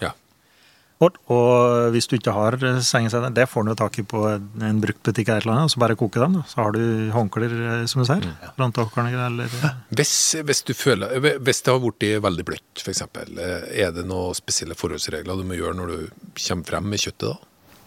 Ja. 0.99 1.07
Og, 1.07 1.17
og 1.31 1.93
hvis 1.93 2.09
du 2.11 2.17
ikke 2.17 2.33
har 2.35 2.57
sengesete, 2.83 3.31
det 3.31 3.45
får 3.47 3.67
du 3.69 3.73
tak 3.79 3.99
i 4.01 4.03
på 4.03 4.23
en, 4.27 4.81
bruktbutikk 4.83 5.31
eller 5.31 5.47
noe, 5.47 5.67
og 5.67 5.71
så 5.71 5.79
bare 5.79 5.95
koke 5.99 6.19
dem. 6.19 6.35
Så 6.49 6.59
har 6.59 6.75
du 6.75 6.81
håndklær, 7.15 7.55
eh, 7.55 7.85
som 7.87 8.03
du 8.03 8.07
ser 8.09 8.25
Branntakerne 8.57 9.13
eller 9.29 9.47
Hvis, 9.95 10.13
hvis, 10.43 10.63
du 10.67 10.73
føler, 10.75 11.15
hvis 11.39 11.63
det 11.63 11.71
har 11.71 11.79
blitt 11.83 12.07
veldig 12.25 12.47
bløtt, 12.51 12.83
f.eks., 12.83 13.05
er 13.05 13.93
det 13.95 14.07
noen 14.07 14.35
spesielle 14.37 14.75
forholdsregler 14.79 15.39
du 15.39 15.47
må 15.47 15.59
gjøre 15.59 15.79
når 15.79 15.93
du 15.93 16.25
kommer 16.35 16.67
frem 16.67 16.91
med 16.91 17.05
kjøttet 17.05 17.29
da? 17.31 17.37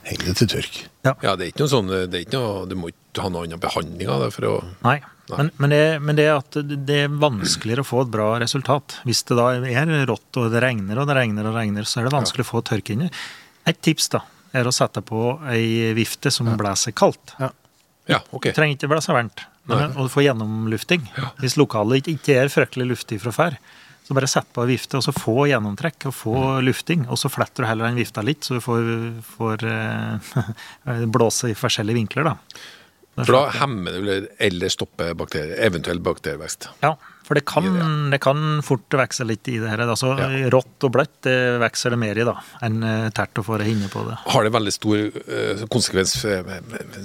Heng 0.03 0.25
det 0.25 0.35
til 0.41 0.49
tørk. 0.51 0.79
Ja, 1.07 1.37
det 1.37 1.45
er 1.45 1.49
ikke 1.53 1.63
noe 1.63 1.71
sånn, 1.71 1.91
det 1.93 2.17
er 2.17 2.25
ikke 2.25 2.41
noe, 2.41 2.65
Du 2.67 2.75
må 2.79 2.91
ikke 2.91 3.23
ha 3.23 3.29
noen 3.31 3.53
annen 3.53 3.63
behandling 3.63 4.09
av 4.11 4.25
det 4.25 4.33
for 4.35 4.49
å 4.49 4.55
Nei. 4.83 4.97
Men, 5.31 5.51
men, 5.57 5.71
det, 5.71 6.01
men 6.03 6.19
det 6.19 6.27
at 6.33 6.57
det 6.61 6.99
er 7.05 7.15
vanskeligere 7.23 7.85
å 7.85 7.87
få 7.87 8.03
et 8.05 8.13
bra 8.13 8.29
resultat. 8.43 8.99
Hvis 9.07 9.23
det 9.29 9.39
da 9.39 9.53
er 9.55 9.93
rått 10.09 10.41
og 10.41 10.51
det 10.53 10.63
regner 10.65 10.99
og 10.99 11.09
det 11.09 11.17
regner 11.17 11.49
og 11.49 11.57
regner, 11.57 11.87
så 11.89 12.01
er 12.01 12.09
det 12.09 12.15
vanskelig 12.17 12.47
å 12.47 12.51
få 12.51 12.63
tørke 12.73 12.97
inni. 12.97 13.09
Et 13.69 13.79
tips 13.79 14.11
da, 14.13 14.25
er 14.53 14.69
å 14.69 14.75
sette 14.75 15.03
på 15.07 15.37
ei 15.53 15.93
vifte 15.97 16.33
som 16.35 16.51
blåser 16.59 16.95
kaldt. 16.99 17.37
Ja, 18.11 18.19
ok. 18.35 18.51
Du 18.51 18.57
trenger 18.57 18.77
ikke 18.77 18.91
blåse 18.91 19.15
varmt, 19.15 19.45
men, 19.71 19.95
og 19.95 20.09
du 20.09 20.13
får 20.13 20.27
gjennomlufting. 20.27 21.07
Hvis 21.39 21.57
lokalet 21.61 22.11
ikke, 22.11 22.41
er 22.43 22.53
fryktelig 22.53 22.91
luftig 22.91 23.23
fra 23.23 23.33
før, 23.35 23.59
så 24.03 24.17
bare 24.19 24.27
sett 24.27 24.49
på 24.51 24.65
ei 24.65 24.73
vifte, 24.75 24.99
og 24.99 25.07
så 25.07 25.15
få 25.15 25.47
gjennomtrekk 25.47 26.09
og 26.11 26.17
få 26.19 26.37
lufting. 26.67 27.07
Og 27.07 27.21
så 27.21 27.31
fletter 27.31 27.63
du 27.63 27.71
heller 27.71 27.87
den 27.87 28.01
vifta 28.03 28.25
litt, 28.27 28.43
så 28.43 28.59
du 28.59 28.65
får, 28.65 28.89
får 29.37 29.67
eh, 29.71 30.33
blåse 31.15 31.53
i 31.53 31.59
forskjellige 31.59 32.01
vinkler. 32.03 32.33
da. 32.33 32.35
For 33.15 33.33
da 33.35 33.41
hemmer 33.61 33.99
det 34.07 34.19
eller- 34.41 34.73
stopper 34.73 35.13
bakterier, 35.15 35.59
eventuell 35.61 36.01
bakterievekst. 36.01 36.69
Ja, 36.81 36.95
for 37.23 37.35
det 37.35 37.45
kan, 37.45 38.11
det. 38.11 38.21
kan 38.21 38.63
fort 38.65 38.89
vokse 38.89 39.27
litt 39.27 39.47
i 39.49 39.59
det 39.59 39.69
her. 39.69 39.79
Altså, 39.85 40.17
Ja. 40.19 40.49
Rått 40.51 40.83
og 40.85 40.93
bløtt 40.93 41.21
det 41.23 41.61
vokser 41.61 41.91
det 41.91 41.99
mer 41.99 42.17
i 42.17 42.25
da, 42.25 42.35
enn 42.63 42.83
eh, 42.83 43.11
tært 43.11 43.37
å 43.37 43.45
få 43.45 43.59
det 43.59 43.67
hinne 43.69 43.89
på 43.93 44.07
det. 44.09 44.17
Har 44.33 44.45
det 44.45 44.53
veldig 44.53 44.73
stor 44.73 44.97
eh, 45.29 45.67
konsekvens 45.69 46.25
eh, 46.25 46.43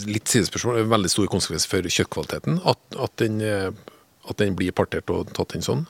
Litt 0.08 0.32
sidespørsmål. 0.32 0.88
Veldig 0.88 1.12
stor 1.12 1.28
konsekvens 1.28 1.68
for 1.68 1.82
kjøttkvaliteten 1.82 2.62
at, 2.66 2.80
at, 2.98 3.16
den, 3.18 3.42
at 3.42 4.38
den 4.38 4.56
blir 4.56 4.72
partert 4.72 5.10
og 5.12 5.34
tatt 5.36 5.56
inn 5.56 5.66
sånn? 5.66 5.86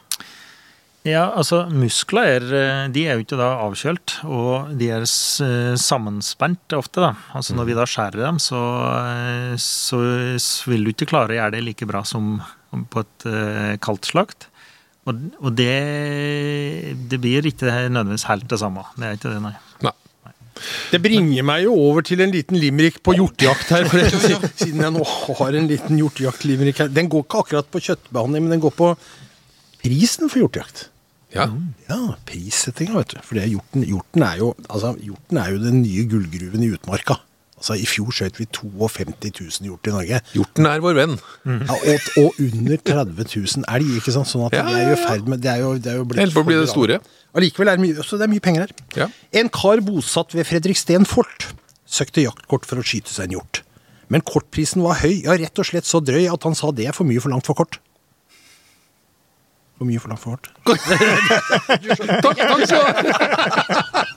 Ja, 1.07 1.29
altså 1.39 1.61
Muskler 1.71 2.27
er, 2.35 2.45
eh, 2.51 2.89
de 2.91 3.05
er 3.07 3.15
jo 3.15 3.23
ikke 3.23 3.39
da 3.39 3.53
avkjølt, 3.63 4.17
og 4.27 4.73
de 4.79 4.89
er 4.91 5.05
eh, 5.05 5.75
sammenspent 5.79 6.75
ofte. 6.75 6.99
da. 6.99 7.13
Altså 7.37 7.55
Når 7.55 7.69
vi 7.69 7.77
da 7.77 7.85
skjærer 7.87 8.25
dem, 8.25 8.41
så, 8.43 8.59
eh, 8.99 9.55
så 9.55 10.01
vil 10.67 10.83
du 10.83 10.91
ikke 10.91 11.07
klare 11.07 11.31
å 11.31 11.37
gjøre 11.39 11.55
det 11.55 11.63
like 11.63 11.87
bra 11.87 12.03
som 12.03 12.41
på 12.91 12.99
et 13.05 13.27
kaldt 13.79 14.09
slakt. 14.09 14.49
Og, 15.07 15.21
og 15.39 15.53
det, 15.55 15.71
det 17.07 17.19
blir 17.23 17.47
ikke 17.47 17.71
nødvendigvis 17.87 18.27
helt 18.27 18.49
det 18.51 18.59
samme. 18.59 18.83
Det 18.97 19.07
er 19.07 19.15
ikke 19.15 19.31
det, 19.31 19.39
nei. 19.45 19.53
Nei. 19.87 19.93
Det 20.91 20.99
bringer 20.99 21.47
meg 21.47 21.63
jo 21.63 21.77
over 21.79 22.03
til 22.03 22.25
en 22.25 22.33
liten 22.33 22.59
limerick 22.59 22.99
på 23.05 23.15
hjortejakt 23.15 23.71
her. 23.71 23.87
For 23.87 24.51
siden 24.59 24.83
jeg 24.83 24.95
nå 24.97 25.07
har 25.39 25.55
en 25.55 25.71
liten 25.71 26.03
hjortejakt-limerick 26.03 26.83
her. 26.83 26.91
Den 26.91 27.07
går 27.13 27.23
ikke 27.23 27.45
akkurat 27.45 27.71
på 27.71 27.85
kjøttbehandling, 27.87 28.43
men 28.43 28.57
den 28.57 28.67
går 28.67 28.75
på 28.75 28.91
prisen 29.85 30.27
for 30.27 30.43
hjortejakt. 30.43 30.89
Ja. 31.38 31.48
Ja, 31.88 32.01
prissettinga, 32.27 32.98
vet 33.00 33.13
du. 33.15 33.22
For 33.24 33.38
det 33.38 33.46
er 33.46 33.53
hjorten, 33.53 33.86
hjorten, 33.88 34.25
er 34.27 34.41
jo, 34.41 34.51
altså, 34.67 34.94
hjorten 35.03 35.39
er 35.41 35.53
jo 35.53 35.62
den 35.63 35.82
nye 35.84 36.03
gullgruven 36.10 36.65
i 36.65 36.72
utmarka. 36.75 37.20
Altså, 37.58 37.74
I 37.82 37.88
fjor 37.89 38.12
skjøt 38.13 38.36
vi 38.38 38.46
52 38.53 39.32
000 39.63 39.70
hjort 39.70 39.88
i 39.89 39.94
Norge. 39.96 40.20
Hjorten 40.36 40.67
er 40.70 40.82
vår 40.84 40.98
venn. 41.00 41.15
Ja, 41.50 41.77
og, 41.77 42.10
og 42.22 42.41
under 42.44 42.82
30 42.86 43.24
000 43.32 43.63
elg, 43.74 43.94
ikke 43.98 44.13
sant? 44.13 44.29
Sånn 44.29 44.44
at 44.46 44.58
Ja, 44.60 44.65
de 44.67 44.75
er 44.77 44.91
jo 44.91 44.98
i 44.98 45.00
ferd 45.01 45.32
med 45.32 45.41
Det 45.41 45.53
er 45.56 45.63
jo, 45.63 45.72
det 45.82 45.94
er 45.94 45.98
jo 45.98 46.06
blitt 46.10 46.22
Helt 46.22 46.36
for 46.36 46.46
å 46.46 46.50
bli 46.51 46.60
det 46.60 46.67
store. 46.70 47.00
Allikevel 47.38 47.72
er 47.72 47.79
det 47.79 47.86
mye, 47.88 48.06
så 48.06 48.20
det 48.20 48.27
er 48.27 48.34
mye 48.36 48.44
penger 48.46 48.67
her. 48.67 48.75
Ja. 48.98 49.08
En 49.41 49.50
kar 49.53 49.82
bosatt 49.86 50.36
ved 50.38 50.46
Fredriksten 50.50 51.08
fort 51.10 51.48
søkte 51.88 52.22
jaktkort 52.25 52.67
for 52.67 52.82
å 52.82 52.86
skyte 52.86 53.10
seg 53.13 53.29
en 53.32 53.39
hjort. 53.39 53.63
Men 54.13 54.24
kortprisen 54.27 54.84
var 54.86 55.01
høy, 55.01 55.24
ja 55.25 55.36
rett 55.39 55.60
og 55.60 55.67
slett 55.67 55.88
så 55.88 56.00
drøy 56.03 56.27
at 56.32 56.46
han 56.48 56.56
sa 56.56 56.70
det 56.75 56.86
er 56.91 56.96
for 56.96 57.08
mye 57.10 57.24
for 57.24 57.34
langt 57.34 57.48
for 57.50 57.58
kort. 57.58 57.79
For 59.77 59.86
mye 59.86 60.01
for 60.01 60.10
langt 60.10 60.24
for 60.24 60.34
hardt. 60.34 60.48
Takk, 62.25 62.38
takk 62.41 62.62
skal 62.65 62.81
du 62.81 63.12
ha! 63.13 64.07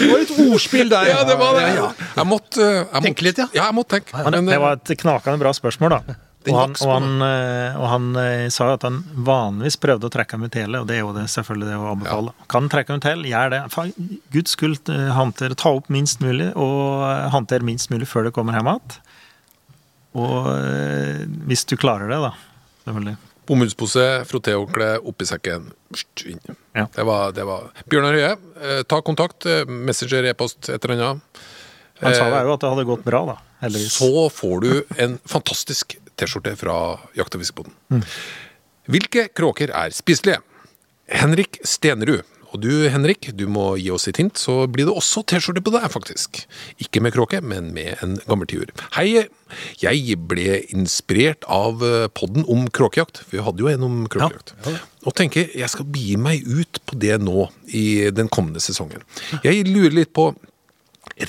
Det 0.00 0.08
var 0.08 0.22
et 0.22 0.32
ordspill 0.46 0.90
der. 0.90 1.10
Ja, 1.10 1.20
det 1.28 1.36
var 1.38 1.54
det. 1.58 1.68
Jeg 1.76 2.26
måtte, 2.26 2.64
eh, 2.64 2.80
jeg 2.80 2.86
måtte 2.88 3.04
Tenke 3.06 3.26
litt, 3.26 3.38
ja. 3.38 3.46
Ja, 3.54 3.68
jeg 3.68 3.76
måtte 3.76 3.98
tenke. 3.98 4.24
Men 4.24 4.48
det 4.48 4.56
eh, 4.56 4.62
var 4.62 4.80
et 4.80 4.92
knakende 5.02 5.42
bra 5.42 5.52
spørsmål, 5.56 5.96
da. 5.98 6.18
Og 6.48 6.56
han, 6.56 6.72
og 6.72 6.90
han, 6.94 7.08
eh, 7.26 7.76
og 7.76 7.86
han 7.92 8.06
sa 8.50 8.70
at 8.72 8.86
han 8.88 9.02
vanligvis 9.28 9.76
prøvde 9.82 10.08
å 10.08 10.12
trekke 10.14 10.38
ham 10.38 10.48
ut 10.48 10.56
hele, 10.56 10.80
og 10.80 10.88
det 10.88 10.96
er 10.96 11.02
jo 11.04 11.12
det 11.12 11.26
selvfølgelig 11.28 11.68
det 11.68 11.76
å 11.76 11.90
anbefale. 11.92 12.34
Kan 12.50 12.70
trekke 12.72 12.94
ham 12.94 13.02
ut 13.02 13.08
hele? 13.10 13.28
gjør 13.28 13.52
det. 13.52 13.62
For 13.74 13.92
Guds 14.32 14.56
skyld, 14.56 14.80
hanter 14.88 15.16
håndter, 15.18 15.56
ta 15.60 15.74
opp 15.76 15.90
minst 15.92 16.24
mulig, 16.24 16.50
og 16.56 17.04
hanter 17.04 17.34
håndter 17.36 17.66
minst 17.68 17.92
mulig 17.92 18.08
før 18.08 18.30
du 18.30 18.34
kommer 18.34 18.56
hjem 18.56 18.72
igjen. 18.72 19.00
Og 20.20 20.48
hvis 21.46 21.68
du 21.70 21.76
klarer 21.78 22.10
det, 22.10 22.22
da. 22.24 22.32
Selvfølgelig. 22.90 23.16
Bomullspose, 23.50 24.02
frottéhåndkle 24.30 24.90
oppi 25.10 25.26
sekken. 25.26 25.70
Inn. 26.30 26.42
Ja. 26.76 26.84
Det, 26.94 27.02
var, 27.08 27.32
det 27.34 27.46
var 27.48 27.70
Bjørnar 27.90 28.14
Høie, 28.14 28.34
eh, 28.62 28.82
ta 28.86 29.00
kontakt. 29.02 29.46
eh, 29.46 29.64
Messenger, 29.66 30.28
e-post, 30.30 30.68
et 30.70 30.84
eller 30.86 31.00
annet. 31.06 31.40
Han 32.00 32.14
sa 32.14 32.28
det 32.32 32.44
jo 32.46 32.52
at 32.54 32.62
det 32.62 32.70
hadde 32.70 32.84
gått 32.88 33.02
bra, 33.04 33.24
da. 33.28 33.34
Heldigvis. 33.64 33.96
Så 33.98 34.28
får 34.32 34.60
du 34.64 34.70
en 35.04 35.18
fantastisk 35.28 35.96
T-skjorte 36.16 36.54
fra 36.56 36.76
Jakt- 37.18 37.34
og 37.36 37.42
fiskeboden. 37.42 37.74
Hvilke 38.90 39.26
kråker 39.36 39.72
er 39.76 39.92
spiselige? 39.92 40.40
Henrik 41.10 41.58
Stenerud. 41.66 42.22
Og 42.50 42.62
du, 42.64 42.70
Henrik, 42.90 43.28
du 43.38 43.44
må 43.50 43.76
gi 43.78 43.90
oss 43.94 44.08
et 44.10 44.18
hint, 44.18 44.38
så 44.38 44.64
blir 44.70 44.88
det 44.88 44.94
også 44.96 45.22
T-skjorte 45.30 45.62
på 45.62 45.72
deg, 45.74 45.86
faktisk. 45.92 46.42
Ikke 46.82 47.02
med 47.04 47.14
kråke, 47.14 47.38
men 47.42 47.70
med 47.76 48.00
en 48.02 48.16
gammel 48.26 48.50
tiur. 48.50 48.72
Hei, 48.96 49.26
jeg 49.82 50.18
ble 50.30 50.58
inspirert 50.74 51.46
av 51.50 51.84
eh, 51.86 52.08
podden 52.14 52.46
om 52.50 52.66
kråkejakt. 52.74 53.22
Vi 53.30 53.42
hadde 53.44 53.62
jo 53.62 53.70
en 53.70 53.86
om 53.86 54.00
kråkejakt. 54.10 54.54
Og 55.06 55.16
tenker 55.16 55.52
jeg 55.56 55.70
skal 55.72 55.88
begi 55.88 56.18
meg 56.20 56.46
ut 56.46 56.82
på 56.86 56.98
det 57.00 57.20
nå 57.22 57.48
i 57.70 58.10
den 58.14 58.30
kommende 58.32 58.62
sesongen. 58.62 59.06
Jeg 59.46 59.68
lurer 59.70 59.94
litt 60.02 60.14
på 60.16 60.32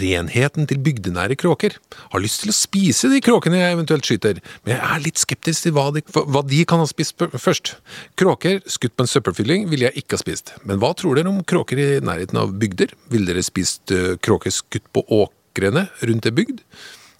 renheten 0.01 0.67
til 0.69 0.79
bygdenære 0.83 1.37
kråker. 1.39 1.75
Har 2.13 2.23
lyst 2.23 2.43
til 2.43 2.53
å 2.53 2.55
spise 2.55 3.09
de 3.11 3.21
kråkene 3.23 3.59
jeg 3.59 3.75
eventuelt 3.75 4.07
skyter, 4.07 4.39
men 4.63 4.75
jeg 4.75 4.81
er 4.87 5.03
litt 5.05 5.21
skeptisk 5.21 5.67
til 5.67 5.75
hva 5.75 5.89
de, 5.95 6.03
hva 6.13 6.43
de 6.47 6.61
kan 6.69 6.81
ha 6.83 6.87
spist 6.89 7.19
først. 7.19 7.75
Kråker 8.19 8.61
skutt 8.69 8.95
på 8.95 9.05
en 9.05 9.11
søppelfylling 9.11 9.67
ville 9.71 9.89
jeg 9.89 10.03
ikke 10.03 10.17
ha 10.17 10.23
spist. 10.23 10.55
Men 10.67 10.81
hva 10.81 10.93
tror 10.97 11.19
dere 11.19 11.31
om 11.31 11.43
kråker 11.47 11.81
i 11.81 11.89
nærheten 12.03 12.39
av 12.41 12.55
bygder? 12.61 12.95
Ville 13.11 13.29
dere 13.29 13.45
spist 13.45 13.93
kråker 14.23 14.53
skutt 14.55 14.89
på 14.95 15.05
åkrene 15.21 15.87
rundt 16.07 16.27
ei 16.29 16.35
bygd? 16.41 16.65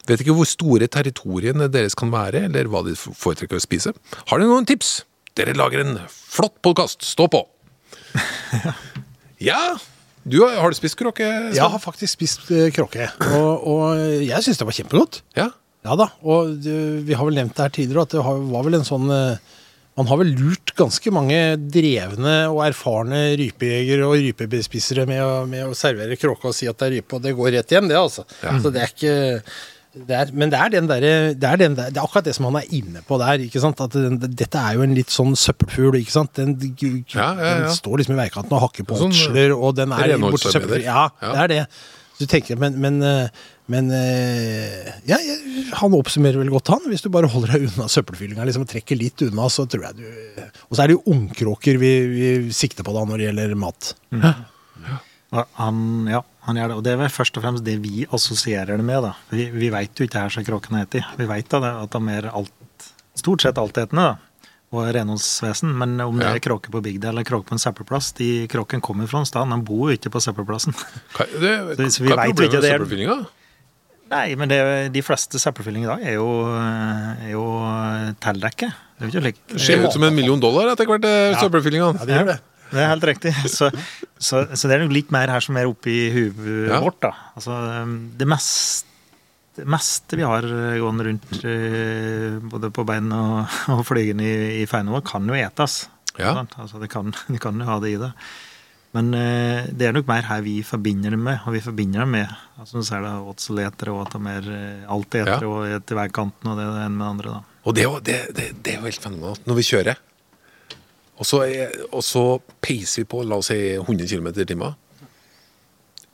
Vet 0.10 0.24
ikke 0.24 0.34
hvor 0.36 0.50
store 0.50 0.90
territoriene 0.92 1.70
deres 1.72 1.96
kan 1.98 2.10
være, 2.14 2.48
eller 2.48 2.70
hva 2.72 2.82
de 2.88 2.96
foretrekker 2.98 3.60
å 3.60 3.64
spise. 3.64 3.94
Har 4.32 4.42
dere 4.42 4.50
noen 4.50 4.68
tips? 4.70 5.02
Dere 5.38 5.56
lager 5.56 5.84
en 5.84 6.00
flott 6.10 6.58
podkast. 6.66 7.06
Stå 7.06 7.30
på! 7.32 7.46
ja, 9.50 9.62
du 10.26 10.38
har, 10.44 10.58
har 10.62 10.70
du 10.70 10.76
spist 10.78 10.98
kråke? 11.00 11.26
Sven? 11.26 11.56
Jeg 11.58 11.70
har 11.74 11.80
faktisk 11.82 12.14
spist 12.18 12.52
eh, 12.52 12.70
kråke, 12.76 13.08
og, 13.34 13.66
og 13.68 14.04
jeg 14.26 14.44
syns 14.46 14.60
det 14.62 14.68
var 14.68 14.78
kjempegodt. 14.78 15.22
Ja. 15.38 15.50
Ja 15.82 15.96
da, 15.98 16.06
og 16.22 16.60
det- 16.62 17.02
vi 17.08 17.16
har 17.18 17.26
vel 17.26 17.40
nevnt 17.40 17.56
det 17.58 17.64
her 17.66 17.74
tidligere, 17.74 18.04
at 18.06 18.10
det 18.14 18.22
har- 18.24 18.44
var 18.52 18.64
vel 18.68 18.76
en 18.78 18.86
sånn 18.86 19.10
eh, 19.10 19.38
Man 19.98 20.08
har 20.08 20.18
vel 20.22 20.30
lurt 20.40 20.72
ganske 20.78 21.12
mange 21.12 21.38
drevne 21.70 22.36
og 22.50 22.62
erfarne 22.64 23.36
rypejegere 23.38 24.06
og 24.08 24.14
rypebespisere 24.24 25.04
med 25.06 25.20
å, 25.20 25.46
med 25.46 25.66
å 25.68 25.76
servere 25.76 26.16
kråke 26.18 26.48
og 26.48 26.56
si 26.56 26.66
at 26.70 26.78
det 26.80 26.88
er 26.88 26.94
rype, 26.96 27.18
og 27.18 27.22
det 27.26 27.34
går 27.36 27.52
rett 27.58 27.74
hjem, 27.76 27.90
det, 27.92 27.98
altså. 28.00 28.24
Så 28.64 28.72
det 28.72 28.82
er 28.86 28.94
ikke 28.94 29.44
det 29.92 30.16
er, 30.16 30.30
men 30.32 30.52
det 30.54 30.60
er, 30.60 30.70
den 30.72 30.86
der, 30.88 31.04
det, 31.36 31.44
er 31.44 31.58
den 31.60 31.74
der, 31.76 31.90
det 31.92 32.00
er 32.00 32.06
akkurat 32.06 32.24
det 32.30 32.34
som 32.38 32.46
han 32.48 32.56
er 32.62 32.68
inne 32.78 33.02
på 33.08 33.18
der. 33.20 33.42
ikke 33.44 33.60
sant? 33.60 33.82
At 33.84 33.92
den, 33.98 34.20
dette 34.24 34.60
er 34.60 34.78
jo 34.78 34.86
en 34.86 34.94
litt 34.96 35.12
sånn 35.12 35.34
søppelfugl. 35.36 35.98
ikke 36.00 36.14
sant? 36.14 36.32
Den, 36.40 36.54
Ja, 36.62 37.02
ja, 37.16 37.34
ja. 37.36 37.56
den 37.66 37.74
står 37.76 38.00
liksom 38.00 38.16
i 38.16 38.22
veikanten 38.22 38.56
og 38.56 38.64
hakker 38.70 38.88
på 38.88 39.00
Sånn, 39.02 39.12
åtsler, 39.12 39.52
og 39.58 39.76
den 39.76 39.92
er 39.98 40.14
borti 40.22 40.48
søppelfugl. 40.48 40.86
Ja, 40.86 41.10
Ja. 41.22 41.34
det 41.34 41.42
er 41.44 41.52
det. 41.56 41.66
Du 42.22 42.28
tenker, 42.30 42.56
Men, 42.62 42.76
men, 42.80 43.02
eh, 43.02 43.28
men 43.68 43.90
eh, 43.98 44.92
ja, 45.10 45.18
han 45.80 45.94
oppsummerer 45.98 46.38
vel 46.38 46.52
godt, 46.54 46.68
han. 46.70 46.84
Hvis 46.88 47.02
du 47.02 47.10
bare 47.10 47.28
holder 47.28 47.56
deg 47.58 47.68
unna 47.72 47.88
søppelfyllinga 47.90 48.46
liksom, 48.46 48.64
og 48.68 48.70
trekker 48.72 49.00
litt 49.00 49.24
unna, 49.26 49.48
så 49.50 49.66
tror 49.68 49.88
jeg 49.90 49.96
du 49.98 50.42
Og 50.70 50.76
så 50.78 50.84
er 50.84 50.92
det 50.92 50.98
jo 51.00 51.04
ungkråker 51.16 51.80
vi, 51.82 51.92
vi 52.14 52.32
sikter 52.54 52.86
på 52.86 52.94
da 52.94 53.04
når 53.10 53.18
det 53.24 53.28
gjelder 53.32 53.56
mat. 53.60 53.94
Ja, 54.14 54.36
Han, 55.32 56.08
ja, 56.12 56.20
han 56.48 56.58
gjør 56.60 56.68
det. 56.74 56.76
Og 56.80 56.84
det 56.84 56.92
er 56.92 56.98
vel 57.06 57.12
først 57.14 57.38
og 57.40 57.44
fremst 57.46 57.64
det 57.64 57.78
vi 57.84 58.06
assosierer 58.12 58.76
det 58.82 58.84
med. 58.88 59.04
da. 59.06 59.14
Vi, 59.32 59.46
vi 59.54 59.70
veit 59.72 59.96
jo 59.96 60.08
ikke 60.08 60.20
her 60.26 60.34
som 60.34 60.44
kråkene 60.48 60.84
heter. 60.84 61.06
Vi 61.20 61.28
veit 61.30 61.48
det, 61.54 61.62
at 61.64 61.96
de 61.96 62.02
er 62.18 62.28
alt, 62.34 62.90
stort 63.16 63.46
sett 63.46 63.58
altetende 63.62 64.10
da. 64.10 64.48
og 64.76 64.90
renholdsvesen. 64.96 65.72
Men 65.80 65.96
om 66.04 66.20
det 66.20 66.28
Ja. 66.28 66.34
er 66.36 66.44
kråke 66.44 66.72
på 66.72 66.82
bygda 66.84 67.10
eller 67.14 67.24
kråke 67.28 67.48
på 67.48 67.56
en 67.56 67.60
søppelplass 67.64 68.12
De 68.20 68.48
kråkene 68.52 68.82
kommer 68.84 69.08
fra 69.08 69.20
en 69.24 69.26
sted, 69.30 69.48
de 69.56 69.62
bor 69.68 69.90
jo 69.92 69.98
ikke 69.98 70.12
på 70.12 70.20
søppelplassen. 70.24 70.76
Hva, 71.16 71.26
det, 71.40 71.56
Så- 71.78 71.90
så 72.00 72.04
vi 72.04 72.10
hva 72.12 72.26
er 72.28 72.34
problemet 72.34 72.52
med 72.52 72.62
det 72.62 72.72
søppelfyllinga? 72.76 73.18
Nei, 74.12 74.36
men 74.36 74.50
det, 74.52 74.60
de 74.92 75.02
fleste 75.02 75.40
søppelfyllinger 75.40 75.88
i 75.88 75.92
dag 75.96 76.02
er 76.12 76.16
jo, 76.20 76.28
er 76.52 77.30
jo 77.32 77.44
tildekket. 78.20 78.74
Det. 79.00 79.32
Det 79.48 79.62
ser 79.64 79.80
ut 79.86 79.94
som 79.96 80.04
en 80.04 80.14
million 80.14 80.40
dollar 80.44 80.74
etter 80.74 80.86
hvert, 80.86 81.06
ja. 81.08 81.40
søppelfyllinga. 81.40 81.94
Ja, 81.96 82.06
det 82.06 82.18
gjør 82.20 82.28
det. 82.34 82.40
Det 82.72 82.80
er 82.82 82.90
helt 82.94 83.04
riktig. 83.12 83.34
Så, 83.52 83.68
så, 84.18 84.46
så 84.56 84.68
det 84.70 84.78
er 84.78 84.84
nok 84.86 84.96
litt 84.96 85.12
mer 85.14 85.28
her 85.34 85.44
som 85.44 85.58
er 85.60 85.68
oppi 85.70 85.96
huet 86.16 86.40
Ja. 86.72 86.80
vårt, 86.84 87.00
da. 87.04 87.12
Altså, 87.36 87.58
det 88.18 88.28
meste, 88.32 88.88
det 89.60 89.66
meste 89.68 90.16
vi 90.16 90.24
har 90.24 90.46
gående 90.80 91.06
rundt 91.10 91.34
eh, 91.44 92.38
både 92.52 92.70
på 92.72 92.86
bein 92.88 93.12
og, 93.12 93.42
og 93.76 93.84
flygende 93.90 94.24
i, 94.24 94.62
i 94.62 94.70
feina 94.72 94.94
vår, 94.96 95.04
kan 95.12 95.28
jo 95.28 95.36
etes. 95.36 95.82
Ja. 96.20 96.38
Altså, 96.58 96.80
det 96.82 96.90
kan, 96.94 97.12
de 97.32 97.40
kan 97.44 97.60
jo 97.60 97.68
ha 97.68 97.80
det 97.84 97.92
i 97.96 98.00
det. 98.02 98.12
Men 98.96 99.14
eh, 99.16 99.68
det 99.72 99.88
er 99.88 99.94
nok 99.96 100.08
mer 100.10 100.26
her 100.28 100.42
vi 100.44 100.58
forbinder 100.68 101.14
det 101.16 101.20
med, 101.20 101.38
og 101.48 101.54
vi 101.56 101.62
forbinder 101.64 102.04
det 102.04 102.10
med 102.12 102.32
altså, 102.60 102.82
ser 102.84 103.06
det 103.06 103.12
åtseletere 103.32 103.94
og 103.96 104.02
at 104.04 104.18
de 104.18 104.34
er 104.34 104.50
eh, 104.56 104.90
altetere 104.92 105.38
Ja. 105.38 105.48
og 105.48 105.68
etter 105.70 105.86
til 105.94 106.00
veikanten 106.02 106.52
og 106.52 106.60
det 106.60 106.66
ene 106.68 106.90
med 106.98 107.06
det 107.06 107.12
andre. 107.14 107.36
da. 107.38 107.60
Og 107.64 107.76
det, 107.78 107.86
det, 108.10 108.18
det, 108.36 108.48
det 108.66 108.74
er 108.74 108.82
jo 108.82 108.90
helt 108.90 109.04
fenomenalt 109.06 109.48
når 109.48 109.60
vi 109.62 109.68
kjører. 109.70 110.02
Og 111.22 111.28
så, 111.28 111.44
og 111.94 112.02
så 112.06 112.26
peiser 112.66 113.04
vi 113.04 113.10
på, 113.14 113.22
la 113.30 113.38
oss 113.38 113.52
si 113.52 113.60
100 113.78 114.10
km 114.10 114.32
i 114.34 114.46
timen. 114.50 114.78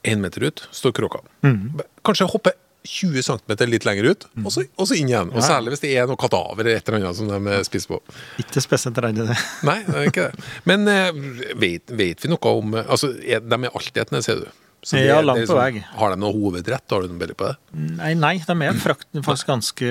Én 0.07 0.19
meter 0.23 0.49
ut 0.49 0.63
står 0.75 0.95
kråka. 0.97 1.21
Mm. 1.47 1.79
Kanskje 2.05 2.27
hoppe 2.27 2.53
20 2.87 3.23
cm 3.23 3.53
litt 3.67 3.85
lenger 3.87 4.11
ut, 4.11 4.27
og, 4.45 4.51
så, 4.53 4.63
og 4.79 4.87
så 4.87 4.95
inn 4.95 5.09
igjen. 5.11 5.31
Og. 5.33 5.43
Særlig 5.43 5.73
hvis 5.73 5.83
det 5.83 5.93
er 5.99 6.07
noe 6.07 6.19
kadaver 6.19 6.63
eller 6.63 6.79
et 6.79 6.91
eller 6.91 7.07
annet 7.09 7.19
som 7.19 7.31
de 7.31 7.57
spiser 7.67 7.91
på. 7.95 7.99
Ikke 8.43 8.63
spesielt 8.63 9.01
i 9.09 9.11
det. 9.17 9.35
Nei, 9.67 9.79
det 9.87 9.97
er 9.97 10.11
ikke 10.11 10.27
det. 10.29 10.45
Men 10.69 10.87
eh, 10.91 11.09
vet, 11.59 11.91
vet 11.91 12.23
vi 12.23 12.31
noe 12.31 12.53
om 12.61 12.77
eh, 12.77 12.87
Altså, 12.87 13.11
de 13.17 13.35
er 13.35 13.75
altetende, 13.75 14.23
sier 14.23 14.45
du? 14.45 14.47
Så 14.87 14.95
det- 14.95 15.07
Ja, 15.09 15.17
det 15.19 15.25
liksom, 15.25 15.27
langt 15.27 15.49
på 15.51 15.55
vei. 15.83 15.85
Har 15.99 16.13
de 16.13 16.19
noe 16.21 16.31
hovedrett? 16.31 16.83
Har 16.93 17.01
du 17.03 17.07
noen 17.09 17.19
bilde 17.19 17.33
på 17.35 17.47
det? 17.49 17.55
Nei, 17.97 18.13
nei, 18.15 18.37
de 18.39 18.53
er 18.69 18.77
frakten 18.85 19.23
faktisk 19.25 19.49
ganske 19.51 19.89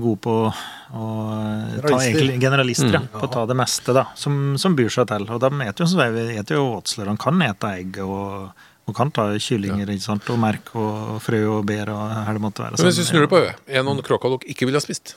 gode 0.00 0.20
på 0.24 0.36
å 0.48 0.52
ta 0.94 1.82
Generalister. 1.82 2.06
egentlig 2.08 2.38
generalister, 2.40 2.94
ja, 2.96 3.02
på 3.12 3.26
å 3.28 3.30
ta 3.34 3.42
det 3.50 3.56
meste 3.60 3.92
da, 3.92 4.06
som, 4.16 4.56
som 4.56 4.74
byr 4.78 4.88
seg 4.94 5.10
til. 5.12 5.28
Og 5.28 5.42
de 5.44 5.50
eter 5.68 5.84
jo, 5.84 5.90
som 5.92 6.00
vi 6.16 6.24
eter 6.40 6.56
jo 6.56 6.64
åtsler, 6.78 7.04
de 7.12 7.16
kan 7.20 7.42
ete 7.50 7.74
egg 7.82 7.98
og, 8.06 8.48
og 8.88 8.96
kan 8.96 9.12
ta 9.12 9.26
kyllinger 9.36 9.92
ikke 9.92 10.06
sant? 10.08 10.30
og 10.32 10.40
merk 10.40 10.72
og 10.80 11.20
frø 11.20 11.42
og 11.58 11.66
bær 11.68 11.92
og 11.92 12.16
her 12.24 12.32
det 12.40 12.44
måtte 12.46 12.64
være. 12.64 12.78
Men 12.80 12.88
hvis 12.88 13.02
vi 13.02 13.08
snur 13.12 13.26
det 13.26 13.32
på 13.34 13.42
øyet, 13.44 13.60
er 13.68 13.82
det 13.82 13.84
noen 13.90 14.00
kråker 14.08 14.32
dere 14.38 14.48
ikke 14.54 14.64
ville 14.70 14.80
ha 14.80 14.86
spist? 14.88 15.12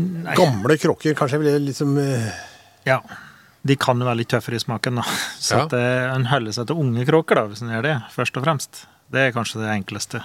Nei, 0.00 0.36
Gamle 0.36 0.76
kråker, 0.80 1.16
kanskje 1.18 1.36
jeg 1.38 1.42
ville 1.46 1.64
liksom 1.66 1.96
eh, 2.00 2.28
Ja, 2.88 3.00
de 3.66 3.76
kan 3.76 4.00
jo 4.00 4.06
være 4.08 4.20
litt 4.22 4.30
tøffere 4.32 4.56
i 4.56 4.62
smaken, 4.62 5.00
da. 5.00 5.04
Så 5.40 5.56
Ja. 5.58 5.64
at 5.66 5.74
eh, 5.76 6.06
en 6.14 6.26
holder 6.30 6.52
seg 6.56 6.66
til 6.70 6.80
unge 6.80 7.04
kråker, 7.08 7.40
da, 7.40 7.46
hvis 7.50 7.62
en 7.64 7.72
gjør 7.74 7.86
det, 7.88 7.96
først 8.14 8.36
og 8.40 8.44
fremst. 8.46 8.84
Det 9.10 9.20
er 9.26 9.34
kanskje 9.34 9.60
det 9.62 9.72
enkleste. 9.74 10.22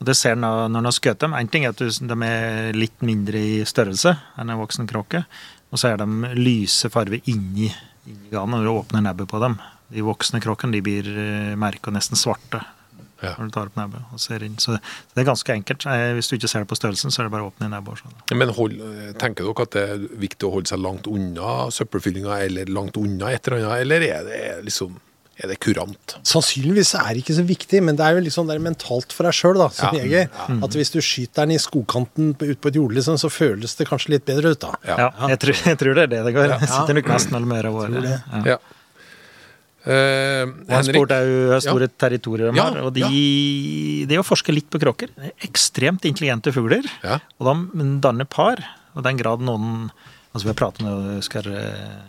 Og 0.00 0.06
det 0.08 0.16
ser 0.16 0.32
en 0.36 0.44
når 0.44 0.78
en 0.78 0.84
har 0.88 0.96
skutt 0.96 1.20
dem. 1.20 1.34
En 1.36 1.48
ting 1.48 1.64
er 1.66 1.74
at 1.74 1.80
de 1.80 2.16
er 2.24 2.72
litt 2.76 3.02
mindre 3.04 3.36
i 3.40 3.64
størrelse 3.68 4.14
enn 4.40 4.48
en 4.52 4.60
voksen 4.60 4.88
kråke. 4.88 5.24
Og 5.70 5.78
så 5.80 5.90
er 5.92 6.00
de 6.00 6.06
lyse 6.40 6.88
farger 6.92 7.20
inni, 7.28 7.68
inni 8.08 8.30
ganen 8.32 8.56
når 8.56 8.64
du 8.64 8.70
åpner 8.72 9.04
nebbet 9.04 9.28
på 9.28 9.40
dem. 9.42 9.58
De 9.92 10.04
voksne 10.06 10.40
kråkene 10.40 10.72
de 10.72 10.80
blir 10.84 11.08
merka 11.10 11.60
merket 11.60 11.96
nesten 11.96 12.16
svarte 12.18 12.62
Ja. 13.22 13.34
når 13.38 13.50
du 13.50 13.50
tar 13.56 13.66
opp 13.70 13.76
nebbet 13.76 14.12
og 14.14 14.20
ser 14.20 14.42
inn. 14.46 14.56
Så 14.56 14.78
det 14.78 15.20
er 15.22 15.28
ganske 15.28 15.52
enkelt. 15.52 15.84
Eh, 15.86 16.14
Hvis 16.16 16.28
du 16.30 16.36
ikke 16.38 16.48
ser 16.48 16.60
det 16.64 16.68
på 16.68 16.78
størrelsen, 16.78 17.10
så 17.12 17.20
er 17.20 17.28
det 17.28 17.32
bare 17.34 17.44
å 17.48 17.52
åpne 17.52 17.68
nebbet. 17.70 18.00
sånn. 18.00 18.38
Men 18.38 18.48
hold, 18.56 18.78
tenker 19.20 19.44
dere 19.44 19.62
at 19.68 19.70
det 19.76 19.84
er 19.90 20.08
viktig 20.18 20.48
å 20.48 20.52
holde 20.54 20.68
seg 20.72 20.80
langt 20.80 21.06
unna 21.10 21.68
søppelfyllinga, 21.70 22.40
eller 22.46 22.66
langt 22.66 22.96
unna 22.96 23.30
et 23.34 23.46
eller 23.48 23.64
annet, 23.66 23.80
eller 23.86 24.00
er 24.08 24.24
det 24.24 24.64
liksom 24.70 24.96
er 25.40 25.48
det 25.48 25.54
kurant? 25.64 26.18
Sannsynligvis 26.28 26.90
er 27.00 27.14
det 27.14 27.22
ikke 27.22 27.32
så 27.38 27.44
viktig, 27.48 27.78
men 27.82 27.96
det 27.96 28.04
er 28.04 28.12
jo 28.18 28.20
litt 28.26 28.34
sånn 28.34 28.46
der 28.50 28.58
mentalt 28.60 29.12
for 29.16 29.24
deg 29.24 29.32
sjøl, 29.32 29.56
da, 29.56 29.68
som 29.72 29.94
Ja. 29.96 30.02
jeger. 30.04 30.28
At 30.64 30.70
hvis 30.76 30.90
du 30.92 30.98
skyter 31.00 31.46
den 31.46 31.52
i 31.52 31.56
skogkanten 31.56 32.34
ut 32.36 32.60
på 32.60 32.68
et 32.68 32.74
jorde, 32.76 32.92
liksom, 32.98 33.16
så 33.16 33.30
føles 33.32 33.74
det 33.78 33.88
kanskje 33.88 34.10
litt 34.10 34.26
bedre 34.26 34.52
ut, 34.52 34.60
da. 34.60 34.74
Ja, 34.84 35.10
jeg, 35.32 35.38
tror, 35.40 35.54
jeg 35.64 35.78
tror 35.80 35.94
det 35.96 36.02
er 36.04 36.06
det 36.12 36.24
det 36.26 36.34
går. 36.36 36.48
Ja. 36.52 36.58
sitter 36.60 36.92
nok 36.94 37.08
mest 37.08 37.30
mellom 37.32 37.52
øra 37.56 37.72
våre. 37.72 38.02
det. 38.04 38.22
Ja. 38.44 38.58
Ja. 39.86 40.44
Henrik, 40.76 40.94
sport 40.96 41.12
er 41.16 41.24
jo 41.24 41.60
store 41.64 41.86
Ja. 41.88 41.92
territorier 42.06 42.50
de 42.52 42.56
Ja, 42.58 42.64
har, 42.68 42.80
og 42.84 42.92
de, 42.92 44.04
det 44.06 44.18
å 44.20 44.24
forske 44.26 44.52
litt 44.52 44.68
på 44.70 44.80
kråker 44.82 45.08
det 45.16 45.30
er 45.30 45.46
Ekstremt 45.48 46.04
intelligente 46.04 46.52
fugler. 46.52 46.84
Ja. 47.02 47.18
Og 47.40 47.48
de 47.78 47.86
danner 48.04 48.24
par. 48.28 48.60
Og 48.94 49.02
den 49.06 49.16
grad 49.16 49.40
noen 49.40 49.90
altså 50.34 50.44
Vi 50.44 50.50
har 50.52 50.58
pratet 50.60 50.82
om 50.86 51.16
det 51.16 51.24
skal 51.24 51.46
eh, 51.50 52.02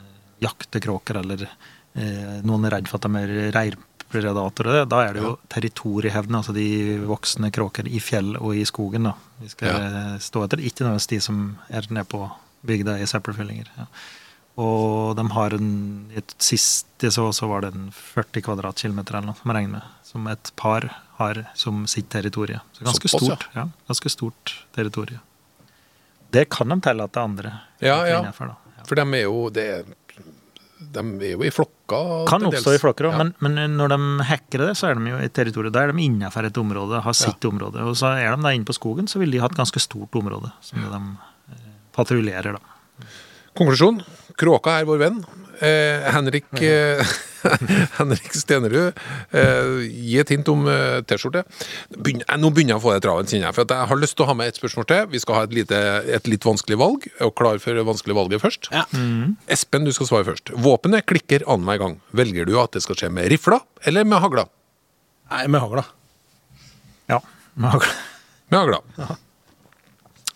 jakte 0.44 0.80
kråker, 0.84 1.18
eller 1.24 1.48
eh, 1.96 2.42
noen 2.46 2.66
er 2.66 2.76
redd 2.76 2.88
for 2.92 3.00
at 3.00 3.08
de 3.08 3.18
er 3.18 3.52
reirpredatorer. 3.56 4.86
Da 4.86 5.00
er 5.08 5.14
det 5.14 5.24
jo 5.24 5.40
territoriehevdende, 5.50 6.38
altså 6.44 6.54
de 6.54 7.00
voksne 7.08 7.50
kråker 7.52 7.88
i 7.88 8.00
fjell 8.00 8.36
og 8.38 8.54
i 8.56 8.66
skogen. 8.66 9.04
da. 9.10 9.16
Vi 9.42 9.50
skal 9.50 10.20
stå 10.22 10.44
etter. 10.46 10.62
Ikke 10.62 10.84
nødvendigvis 10.86 11.08
de 11.16 11.20
som 11.20 11.58
er 11.72 11.88
nede 11.90 12.06
på 12.06 12.30
bygda 12.68 13.00
i 13.02 13.08
søppelfyllinger. 13.10 13.72
Ja. 13.78 13.88
Og 14.62 15.16
de 15.18 15.24
har 15.34 15.56
en 15.58 15.70
i 16.14 16.20
et 16.22 16.34
siste 16.44 17.10
så, 17.16 17.28
så 17.34 17.48
var 17.50 17.64
det 17.66 17.72
en 17.74 17.88
40 17.96 18.44
kvadratkilometer 18.46 19.18
eller 19.18 19.32
noe, 19.32 19.40
som 19.40 19.50
jeg 19.52 19.58
regner 19.58 19.74
med, 19.80 19.88
som 20.06 20.28
et 20.30 20.52
par 20.60 20.86
har 21.18 21.40
som 21.58 21.84
sitt 21.90 22.10
territorium. 22.14 22.62
Så 22.78 22.86
ganske 22.86 23.10
Såpass, 23.10 23.30
ja. 23.30 23.36
stort. 23.40 23.48
Ja, 23.58 23.66
ganske 23.90 24.12
stort 24.14 24.54
territorium. 24.78 25.24
Det 26.32 26.46
kan 26.54 26.70
de 26.72 26.78
tillate 26.86 27.20
andre 27.20 27.56
Ja, 27.84 27.98
ja. 28.08 28.20
innenfor, 28.22 28.54
da. 28.54 28.76
Ja. 28.78 28.86
For 28.88 28.96
de 29.02 29.08
er 29.18 29.26
jo 29.26 29.50
det, 29.52 29.66
De 30.92 31.02
er 31.24 31.34
jo 31.36 31.44
i 31.46 31.52
flokker. 31.54 32.24
Kan 32.30 32.46
oppstå 32.48 32.72
dels. 32.72 32.80
i 32.80 32.84
flokker 32.84 33.10
òg, 33.10 33.14
Ja. 33.18 33.24
men, 33.24 33.34
men 33.44 33.76
når 33.78 33.92
de 33.94 34.00
hacker 34.30 34.64
det, 34.68 34.72
så 34.80 34.90
er 34.92 34.96
de 34.98 35.12
jo 35.12 35.18
i 35.18 35.28
territoriet. 35.30 35.72
territorium. 35.72 35.74
Da 35.76 35.84
er 35.84 35.92
de 35.94 36.06
innenfor 36.06 36.48
et 36.48 36.58
område, 36.58 37.02
har 37.06 37.14
sitt 37.18 37.46
område. 37.46 37.84
Og 37.86 37.96
så 38.00 38.14
er 38.18 38.36
de 38.36 38.42
da 38.46 38.54
inne 38.56 38.66
på 38.66 38.74
skogen, 38.78 39.08
så 39.12 39.20
vil 39.22 39.32
de 39.32 39.42
ha 39.44 39.50
et 39.52 39.58
ganske 39.60 39.80
stort 39.84 40.16
område 40.18 40.52
som 40.62 40.82
de 40.82 41.02
eh, 41.54 41.68
patruljerer, 41.94 42.58
da. 42.58 43.06
Konklusjon. 43.58 44.02
Kråka 44.40 44.80
er 44.82 44.88
vår 44.90 45.00
venn. 45.02 45.22
Eh, 45.62 46.08
Henrik, 46.16 46.48
eh, 46.66 47.02
Henrik 48.00 48.32
Stenerud, 48.34 48.96
eh, 49.38 49.82
gi 49.86 50.16
et 50.22 50.32
hint 50.34 50.48
om 50.50 50.64
eh, 50.72 51.02
T-skjorte. 51.06 51.44
Begynner- 51.94 52.26
eh, 52.26 52.40
Nå 52.42 52.50
begynner 52.50 52.74
jeg 52.74 52.80
å 52.80 52.84
få 52.88 52.94
det 52.96 53.04
travelt, 53.06 53.30
kjenner 53.30 53.50
jeg. 53.52 53.58
For 53.60 53.68
at 53.68 53.74
jeg 53.76 53.90
har 53.92 54.00
lyst 54.02 54.16
til 54.18 54.26
å 54.26 54.30
ha 54.32 54.36
med 54.40 54.50
et 54.50 54.58
spørsmål 54.58 54.88
til. 54.90 55.04
Vi 55.12 55.22
skal 55.22 55.38
ha 55.38 55.44
et, 55.46 55.54
lite, 55.54 55.82
et 56.18 56.30
litt 56.32 56.48
vanskelig 56.48 56.80
valg, 56.82 57.06
og 57.28 57.34
klar 57.38 57.62
for 57.62 57.78
det 57.78 57.84
vanskelige 57.86 58.18
valget 58.18 58.42
først. 58.42 58.72
Ja. 58.74 58.88
Espen, 59.54 59.86
du 59.86 59.94
skal 59.94 60.10
svare 60.10 60.26
først. 60.32 60.50
Våpenet 60.66 61.06
klikker 61.12 61.46
annenhver 61.46 61.84
gang. 61.84 62.00
Velger 62.18 62.50
du 62.50 62.56
at 62.64 62.74
det 62.74 62.82
skal 62.88 62.98
skje 62.98 63.12
med 63.14 63.30
rifla 63.36 63.60
eller 63.86 64.08
med 64.08 64.24
hagla? 64.24 64.48
Nei, 65.32 65.44
med 65.52 65.62
hagla. 65.62 65.86
Ja. 67.12 67.22
Med 68.50 68.58
hagla. 68.64 68.82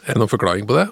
Er 0.06 0.14
det 0.14 0.22
noen 0.22 0.30
forklaring 0.30 0.70
på 0.70 0.78
det? 0.78 0.86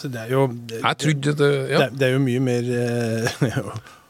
Altså, 0.00 0.08
det 0.16 0.20
er 0.24 0.30
jo 0.32 0.46
det, 0.48 0.80
Jeg 0.80 0.96
trodde 1.04 1.32
det 1.34 1.38
det, 1.44 1.54
ja. 1.70 1.80
er- 1.86 1.96
det 2.00 2.06
er 2.08 2.12
jo 2.16 2.20
mye 2.24 2.40
mer 2.40 2.62
eh, 2.80 3.66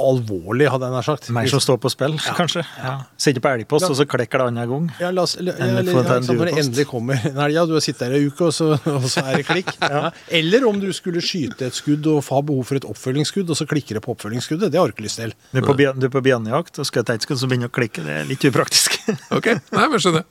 alvorlig, 0.00 0.66
hadde 0.68 0.88
jeg 0.88 0.92
nær 0.92 1.04
sagt. 1.06 1.28
Mer 1.32 1.46
som 1.48 1.60
står 1.62 1.76
på 1.80 1.88
spill, 1.92 2.14
kanskje. 2.36 2.62
Ja. 2.80 2.94
Sitter 3.20 3.40
på 3.44 3.48
elgpost, 3.54 3.86
og 3.88 3.94
så 3.96 4.04
klekker 4.08 4.40
det 4.42 4.46
annen 4.50 4.68
gang. 4.68 4.88
Ja, 5.00 5.10
la 5.14 5.22
oss, 5.24 5.36
ja, 5.40 5.52
eller, 5.56 5.84
få 5.88 6.02
ta 6.04 6.16
ja, 6.18 6.24
når 6.26 6.50
det 6.50 6.54
endelig 6.64 6.86
kommer 6.90 7.20
en 7.28 7.38
elg, 7.44 7.54
ja, 7.56 7.64
du 7.68 7.72
har 7.76 7.84
sittet 7.84 8.02
der 8.08 8.16
en 8.18 8.26
uke, 8.28 8.48
og 8.48 8.52
så, 8.56 8.68
og 8.90 9.06
så 9.08 9.22
er 9.24 9.38
det 9.40 9.46
klikk. 9.48 9.70
ja. 9.94 10.10
Eller 10.40 10.66
om 10.68 10.80
du 10.82 10.88
skulle 10.96 11.22
skyte 11.24 11.68
et 11.70 11.76
skudd 11.78 12.08
og 12.12 12.20
ha 12.28 12.40
behov 12.50 12.64
for 12.72 12.80
et 12.80 12.88
oppfølgingsskudd, 12.88 13.48
og 13.52 13.60
så 13.60 13.68
klikker 13.70 14.00
det 14.00 14.04
på 14.04 14.12
oppfølgingsskuddet. 14.16 14.72
Det 14.74 14.80
har 14.82 14.90
du 14.90 14.96
ikke 14.96 15.06
lyst 15.08 15.20
til. 15.22 15.36
Du 15.54 15.62
er 15.62 15.68
på, 15.70 15.76
du 15.80 16.06
er 16.10 16.14
på 16.18 16.24
bjørnejakt 16.28 16.80
og 16.82 16.88
skal 16.90 17.06
ta 17.08 17.16
et 17.16 17.24
skudd, 17.28 17.40
så 17.40 17.48
begynner 17.50 17.70
det 17.70 17.74
å 17.74 17.78
klikke. 17.80 18.04
Det 18.04 18.18
er 18.20 18.28
litt 18.28 18.48
upraktisk. 18.50 19.00
Ok, 19.36 19.52
nei, 19.76 19.86
men 19.94 20.02
skjønner. 20.02 20.24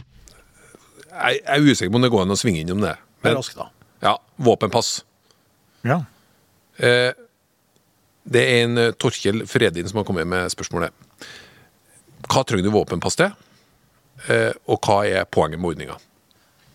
Jeg 1.16 1.40
jeg 1.40 1.56
er 1.56 1.70
usikker 1.72 1.92
på 1.92 2.00
om 2.00 2.04
det 2.04 2.12
går 2.12 2.26
an 2.26 2.34
å 2.34 2.38
svinge 2.38 2.60
innom 2.60 2.82
det. 2.84 2.94
Men, 3.24 3.38
raskt, 3.38 3.56
da. 3.56 3.70
ja, 4.04 4.16
våpenpass. 4.36 5.00
ja. 5.84 6.02
Eh, 6.76 7.12
det 8.26 8.42
er 8.42 8.64
en 8.66 8.78
eh, 8.78 8.92
Torkjell 8.98 9.46
Fredin 9.48 9.88
som 9.88 10.00
har 10.00 10.04
kommet 10.04 10.26
med 10.28 10.50
spørsmålet. 10.52 10.90
Hva 12.26 12.42
trenger 12.42 12.66
du 12.66 12.74
våpenpass 12.74 13.16
til? 13.16 13.30
Eh, 14.28 14.52
og 14.66 14.80
hva 14.82 15.04
er 15.06 15.28
poenget 15.30 15.62
med 15.62 15.70
ordninga? 15.70 15.96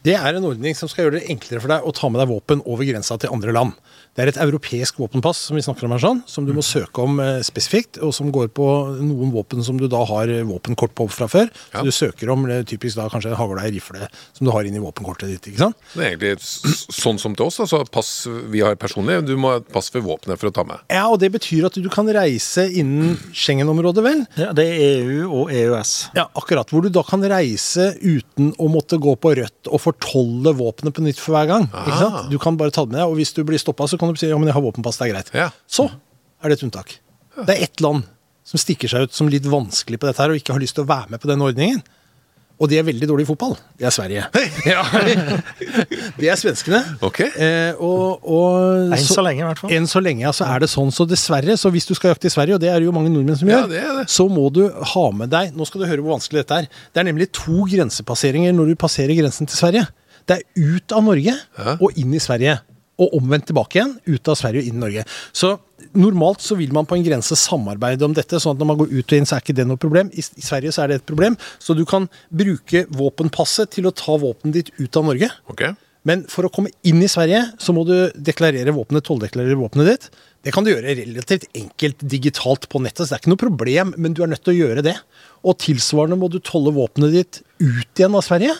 Det 0.01 0.15
er 0.17 0.33
en 0.33 0.45
ordning 0.49 0.73
som 0.77 0.89
skal 0.89 1.05
gjøre 1.05 1.19
det 1.19 1.27
enklere 1.29 1.61
for 1.61 1.69
deg 1.69 1.85
å 1.85 1.91
ta 1.93 2.07
med 2.09 2.23
deg 2.23 2.31
våpen 2.31 2.63
over 2.65 2.87
grensa 2.87 3.19
til 3.21 3.29
andre 3.35 3.53
land. 3.53 3.75
Det 4.17 4.23
er 4.25 4.29
et 4.31 4.39
europeisk 4.43 4.97
våpenpass 4.99 5.39
som 5.47 5.55
vi 5.55 5.61
snakker 5.63 5.85
om 5.87 5.93
her 5.95 6.01
sånn, 6.03 6.17
som 6.27 6.43
du 6.47 6.51
må 6.55 6.63
søke 6.65 7.03
om 7.05 7.19
eh, 7.23 7.37
spesifikt, 7.47 7.99
og 8.03 8.11
som 8.15 8.31
går 8.33 8.49
på 8.51 8.65
noen 8.97 9.29
våpen 9.31 9.61
som 9.63 9.77
du 9.79 9.85
da 9.91 10.01
har 10.09 10.27
eh, 10.27 10.41
våpenkort 10.43 10.91
på 10.97 11.05
fra 11.13 11.29
før. 11.31 11.47
Ja. 11.71 11.79
Så 11.79 11.83
du 11.87 11.93
søker 11.95 12.31
om 12.33 12.43
det 12.49 12.57
typisk 12.73 12.97
da 12.99 13.05
kanskje 13.13 13.31
en 13.31 13.37
hagle, 13.39 13.61
ei 13.63 13.71
rifle, 13.77 14.09
som 14.35 14.49
du 14.49 14.51
har 14.51 14.67
inni 14.67 14.81
våpenkortet 14.83 15.31
ditt. 15.31 15.51
ikke 15.53 15.61
sant? 15.61 15.77
Det 15.93 16.03
er 16.03 16.15
egentlig 16.17 16.73
sånn 16.97 17.21
som 17.21 17.37
til 17.37 17.47
oss. 17.47 17.61
altså 17.63 17.83
Pass 17.93 18.09
vi 18.51 18.65
har 18.65 18.75
personlig. 18.81 19.21
Du 19.29 19.35
må 19.39 19.53
ha 19.53 19.61
et 19.61 19.69
pass 19.71 19.87
for 19.93 20.03
våpenet 20.03 20.41
for 20.41 20.49
å 20.49 20.55
ta 20.57 20.65
med. 20.67 20.81
Ja, 20.91 21.05
og 21.07 21.21
det 21.23 21.31
betyr 21.37 21.69
at 21.69 21.77
du 21.79 21.87
kan 21.93 22.09
reise 22.11 22.65
innen 22.67 23.15
Schengen-området, 23.31 24.03
vel? 24.09 24.25
ja. 24.41 24.49
Det 24.57 24.65
er 24.65 24.83
EU 25.05 25.29
og 25.29 25.53
EØS. 25.55 25.93
Ja, 26.17 26.25
akkurat. 26.41 26.73
Hvor 26.73 26.83
du 26.83 26.91
da 26.91 27.05
kan 27.07 27.23
reise 27.31 27.93
uten 28.01 28.51
å 28.59 28.67
måtte 28.73 28.99
gå 28.99 29.15
på 29.21 29.37
rødt 29.39 29.71
og 29.71 29.79
fortolle 29.91 30.53
våpenet 30.57 30.93
på 30.95 31.03
nytt 31.05 31.19
for 31.19 31.35
hver 31.35 31.47
gang. 31.47 31.67
Ikke 31.67 31.93
Ah. 31.93 31.99
sant? 31.99 32.31
Du 32.31 32.37
kan 32.39 32.57
bare 32.57 32.71
ta 32.71 32.85
det 32.85 32.91
med 32.95 32.99
deg, 33.01 33.07
og 33.09 33.15
hvis 33.19 33.33
du 33.35 33.43
blir 33.43 33.59
stoppa, 33.59 33.87
så 33.87 33.99
kan 33.99 34.09
du 34.09 34.15
si 34.19 34.27
ja, 34.27 34.37
men 34.37 34.47
jeg 34.47 34.53
har 34.55 34.61
våpenpass, 34.61 34.97
det 34.97 35.09
er 35.09 35.13
greit. 35.13 35.31
Ja. 35.33 35.49
Så 35.69 35.89
er 36.43 36.49
det 36.49 36.57
et 36.59 36.63
unntak. 36.71 36.97
Det 37.45 37.49
er 37.57 37.63
ett 37.63 37.79
land 37.81 38.03
som 38.43 38.57
stikker 38.57 38.89
seg 38.89 39.03
ut 39.03 39.13
som 39.13 39.27
litt 39.29 39.43
vanskelig 39.43 39.99
på 39.99 40.07
dette 40.09 40.17
her, 40.23 40.29
og 40.31 40.35
ikke 40.39 40.53
har 40.53 40.59
lyst 40.59 40.75
til 40.75 40.83
å 40.83 40.87
være 40.87 41.09
med 41.11 41.21
på 41.21 41.27
den 41.27 41.39
ordningen. 41.41 41.83
Og 42.61 42.69
de 42.69 42.77
er 42.77 42.83
veldig 42.85 43.07
dårlige 43.09 43.25
i 43.25 43.29
fotball. 43.31 43.55
Det 43.79 43.87
er 43.89 43.93
Sverige. 43.95 44.25
Ja. 44.69 44.83
Det 46.21 46.29
er 46.29 46.37
svenskene. 46.37 46.81
Ok. 47.01 47.19
Eh, 47.25 47.73
og, 47.81 48.21
og 48.29 48.93
Enn 48.93 49.01
så 49.07 49.23
lenge, 49.25 49.41
i 49.41 49.47
hvert 49.47 49.61
fall. 49.63 49.73
Enn 49.73 49.87
så 49.89 50.01
lenge, 50.03 50.21
ja, 50.27 50.33
så 50.35 50.45
er 50.45 50.61
det 50.63 50.69
sånn. 50.69 50.91
Så 50.93 51.07
dessverre, 51.09 51.55
så 51.57 51.71
hvis 51.73 51.87
du 51.89 51.95
skal 51.97 52.13
jakte 52.13 52.29
i 52.29 52.33
Sverige, 52.33 52.59
og 52.59 52.61
det 52.61 52.69
er 52.69 52.77
det 52.81 52.85
jo 52.89 52.93
mange 52.95 53.09
nordmenn 53.13 53.39
som 53.39 53.49
Ja, 53.49 53.63
gjør, 53.63 53.71
det 53.73 53.81
det. 54.01 54.05
så 54.13 54.27
må 54.29 54.45
du 54.53 54.61
ha 54.69 55.05
med 55.15 55.31
deg 55.33 55.55
Nå 55.57 55.65
skal 55.69 55.81
du 55.83 55.87
høre 55.89 56.03
hvor 56.05 56.15
vanskelig 56.19 56.43
dette 56.43 56.59
er. 56.63 56.69
Det 56.93 57.01
er 57.01 57.07
nemlig 57.09 57.31
to 57.35 57.63
grensepasseringer 57.71 58.53
når 58.57 58.73
du 58.73 58.77
passerer 58.85 59.17
grensen 59.17 59.49
til 59.49 59.57
Sverige. 59.57 59.87
Det 60.29 60.37
er 60.37 60.75
ut 60.77 60.93
av 60.93 61.01
Norge 61.09 61.33
Ja. 61.33 61.73
og 61.81 61.97
inn 61.97 62.13
i 62.13 62.21
Sverige. 62.21 62.59
Og 63.01 63.17
omvendt 63.17 63.49
tilbake 63.49 63.79
igjen. 63.79 63.93
Ut 64.05 64.31
av 64.31 64.37
Sverige 64.39 64.63
og 64.63 64.71
inn 64.71 64.79
i 64.79 64.85
Norge. 64.85 65.05
Så 65.33 65.55
normalt 65.97 66.43
så 66.45 66.55
vil 66.59 66.73
man 66.75 66.87
på 66.87 66.97
en 66.97 67.05
grense 67.05 67.35
samarbeide 67.39 68.05
om 68.05 68.15
dette, 68.15 68.39
sånn 68.39 68.55
at 68.55 68.61
når 68.61 68.71
man 68.71 68.81
går 68.83 68.91
ut 68.93 69.05
og 69.05 69.17
inn, 69.17 69.27
så 69.27 69.37
er 69.37 69.45
ikke 69.45 69.57
det 69.57 69.67
noe 69.69 69.81
problem. 69.81 70.11
I, 70.13 70.23
Sverige 70.23 70.73
så 70.75 70.85
er 70.85 70.91
det 70.91 71.01
et 71.01 71.07
problem. 71.09 71.37
Så 71.59 71.75
du 71.77 71.85
kan 71.89 72.07
bruke 72.29 72.85
våpenpasset 72.93 73.73
til 73.77 73.89
å 73.89 73.95
ta 73.95 74.17
våpenet 74.21 74.59
ditt 74.59 74.75
ut 74.79 75.01
av 75.01 75.09
Norge. 75.09 75.31
Ok? 75.51 75.71
Men 76.07 76.23
for 76.29 76.47
å 76.47 76.49
komme 76.53 76.71
inn 76.87 77.01
i 77.03 77.09
Sverige, 77.11 77.43
så 77.61 77.73
må 77.77 77.83
du 77.85 77.93
deklarere 78.17 78.73
våpenet, 78.73 79.05
tolldeklarere 79.05 79.57
våpenet 79.59 79.89
ditt. 79.91 80.07
Det 80.41 80.53
kan 80.55 80.65
du 80.65 80.71
gjøre 80.71 80.95
relativt 80.97 81.45
enkelt 81.53 82.01
digitalt 82.09 82.65
på 82.71 82.81
nettet, 82.81 83.03
så 83.03 83.11
det 83.11 83.19
er 83.19 83.21
ikke 83.21 83.33
noe 83.35 83.43
problem, 83.43 83.93
men 84.01 84.15
du 84.17 84.23
er 84.25 84.31
nødt 84.31 84.41
til 84.41 84.55
å 84.55 84.59
gjøre 84.63 84.85
det. 84.87 84.95
Og 85.45 85.59
tilsvarende 85.61 86.17
må 86.17 86.31
du 86.33 86.39
tolle 86.41 86.73
våpenet 86.73 87.13
ditt 87.13 87.41
ut 87.61 88.01
igjen 88.01 88.17
av 88.17 88.25
Sverige, 88.25 88.55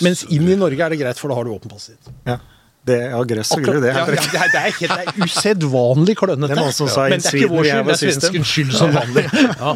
mens 0.00 0.24
inn 0.32 0.48
i 0.48 0.56
Norge 0.56 0.80
er 0.80 0.94
det 0.94 1.02
greit, 1.02 1.20
for 1.20 1.28
da 1.28 1.36
har 1.36 1.44
du 1.44 1.52
våpenpasset 1.52 1.98
ditt. 1.98 2.14
Ja. 2.30 2.40
Det 2.86 2.96
er 3.02 3.24
gress 3.26 3.50
og 3.56 3.62
gru, 3.66 3.80
det. 3.82 3.88
ja, 3.90 3.98
ja, 3.98 4.04
det, 4.06 4.18
er, 4.18 4.50
det, 4.52 4.60
er 4.60 4.76
helt, 4.78 4.92
det 4.92 5.06
er 5.10 5.24
usedvanlig 5.26 6.14
klønete. 6.20 6.46
Det 6.52 6.54
er 6.56 6.60
noen 6.62 6.76
som 6.76 6.88
sa 6.92 7.08
men 7.08 7.16
in 7.16 7.24
det 7.24 7.32
er 7.32 7.38
ikke 7.40 7.48
Sweden 7.48 7.58
we 7.58 7.64
skyld, 7.64 7.72
have 7.74 7.86
det 7.86 7.90
a 7.90 7.96
er 7.96 8.02
svenskens 8.04 8.52
skyld 8.52 8.72
som 8.78 8.94
vanlig. 9.00 9.24
Ja. 9.42 9.72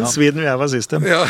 In 0.00 0.06
Sweden 0.10 0.42
we 0.42 0.48
have 0.50 0.64
a 0.64 0.68
system. 0.72 1.06
Ja. 1.06 1.20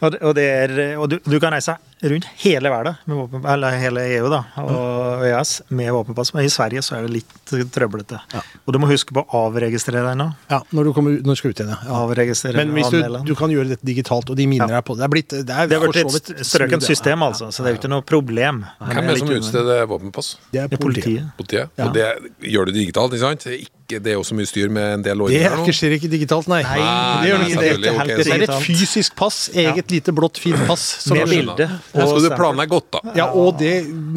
Og, 0.00 0.12
det- 0.12 0.20
og, 0.22 0.34
det 0.36 0.44
er, 0.50 0.96
og 1.00 1.10
du, 1.10 1.18
du 1.24 1.38
kan 1.40 1.52
reise 1.56 1.76
rundt 2.10 2.26
hele 2.42 2.70
verden, 2.72 2.96
med 3.08 3.16
våpen, 3.16 3.44
eller 3.48 3.76
hele 3.80 4.02
EU 4.18 4.28
da, 4.32 4.42
og 4.60 5.24
EØS, 5.26 5.52
med 5.68 5.92
våpenpass. 5.96 6.34
Men 6.36 6.44
i 6.44 6.52
Sverige 6.52 6.82
så 6.84 6.98
er 6.98 7.06
det 7.06 7.14
litt 7.20 7.54
trøblete. 7.74 8.20
Og 8.64 8.74
du 8.76 8.80
må 8.82 8.88
huske 8.90 9.16
på 9.16 9.24
å 9.24 9.44
avregistrere 9.48 10.04
deg 10.06 10.18
nå. 10.20 10.28
Ja, 10.50 10.60
når 10.74 10.90
du, 10.90 10.92
kommer, 10.96 11.16
når 11.24 11.38
du 11.38 11.40
skal 11.40 11.54
ut 11.54 11.62
igjen, 11.62 11.72
ja. 11.74 11.78
ja. 11.88 12.00
Avregistrere, 12.04 12.60
Men 12.60 12.74
hvis 12.76 12.92
du, 12.92 13.00
du 13.30 13.34
kan 13.38 13.52
gjøre 13.54 13.72
dette 13.74 13.88
digitalt, 13.88 14.30
og 14.32 14.38
de 14.40 14.48
minner 14.50 14.68
Ja. 14.68 14.80
deg 14.80 14.88
på 14.88 14.96
det. 14.98 15.04
Det 15.04 15.08
er 15.08 15.14
blitt 15.14 15.34
det 15.34 15.54
er 15.54 15.70
Det 15.70 15.80
blitt 15.84 16.32
et 16.34 16.46
strøkent 16.46 16.82
ja. 16.84 16.88
system, 16.88 17.24
altså, 17.26 17.50
så 17.52 17.64
det 17.64 17.70
er 17.72 17.76
jo 17.76 17.82
ikke 17.82 17.92
noe 17.94 18.06
problem. 18.06 18.64
Hvem 18.80 19.04
er 19.04 19.10
det 19.12 19.22
som 19.22 19.32
utsteder 19.38 19.86
våpenpass? 19.90 20.34
Det 20.52 20.64
er 20.64 20.68
er 20.70 20.76
politiet. 20.80 21.24
politiet. 21.36 21.36
Politiet? 21.38 21.70
Ja. 21.78 21.88
Og 21.88 21.94
det 21.94 22.50
gjør 22.52 22.68
du 22.70 22.76
digitalt, 22.76 23.16
ikke 23.16 23.26
sant? 23.28 23.46
Er, 23.48 23.64
ikke, 23.94 24.02
det 24.04 24.12
er 24.12 24.16
jo 24.18 24.24
så 24.26 24.36
mye 24.38 24.48
styr 24.50 24.72
med 24.74 24.86
en 24.98 25.04
del 25.06 25.22
år 25.22 25.28
ordninger 25.28 25.50
er 25.50 25.56
nå. 25.56 25.64
ikke, 25.64 25.74
skjer 25.78 25.94
ikke 25.96 26.10
digitalt, 26.12 26.48
nei. 26.50 26.60
Nei, 26.66 26.78
det 26.78 27.30
gjør 27.30 27.42
nei, 27.42 27.48
det 27.48 27.58
Det 27.58 27.90
er, 27.90 28.00
ok, 28.00 28.12
det 28.20 28.34
er 28.34 28.44
et 28.48 28.54
fysisk 28.64 29.16
pass. 29.18 29.38
Eget 29.54 29.94
lite 29.94 30.14
blått, 30.16 30.40
fint 30.42 30.60
pass. 30.68 30.84
som 31.04 31.16
Med 31.18 31.30
bilde. 31.30 31.68
Og 31.94 32.10
skal 32.10 32.26
du 32.26 32.30
planlegge 32.34 32.74
godt, 32.74 32.90
da. 32.98 33.14
Ja, 33.18 33.28
og 33.32 33.58
det, 33.62 33.72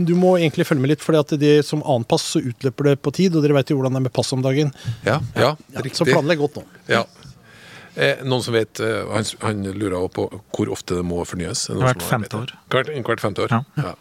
du 0.07 0.15
må 0.19 0.35
egentlig 0.39 0.67
følge 0.67 0.83
med 0.83 0.95
litt, 0.95 1.05
for 1.05 1.15
det 1.37 1.53
som 1.67 1.83
annet 1.85 2.09
pass 2.09 2.25
så 2.35 2.41
utløper 2.43 2.91
det 2.91 2.97
på 3.05 3.13
tid, 3.15 3.35
og 3.37 3.45
dere 3.45 3.57
vet 3.59 3.71
jo 3.71 3.79
hvordan 3.79 3.97
det 3.97 4.03
er 4.03 4.07
med 4.09 4.15
pass 4.17 4.33
om 4.35 4.43
dagen. 4.45 4.73
Ja, 5.05 5.21
ja, 5.35 5.53
Ja, 5.73 5.81
riktig. 5.85 5.97
så 6.01 6.07
planlegg 6.09 6.41
godt 6.41 6.59
nå. 6.59 6.65
Ja. 6.91 7.05
Eh, 7.97 8.19
noen 8.29 8.43
som 8.45 8.53
vet 8.53 8.77
eh, 8.83 9.07
han, 9.09 9.25
han 9.41 9.63
lurer 9.73 9.95
også 9.97 10.13
på 10.13 10.25
hvor 10.53 10.69
ofte 10.75 10.99
det 10.99 11.05
må 11.07 11.23
fornyes? 11.25 11.63
Er 11.71 11.79
det 11.79 11.85
Hvert 11.87 12.03
femte 12.05 12.37
år. 12.43 12.51
Hvert, 12.69 12.91
hvert 13.07 13.23
femte 13.23 13.47
år? 13.47 13.55
Ja. 13.55 13.63
Ja. 13.81 13.93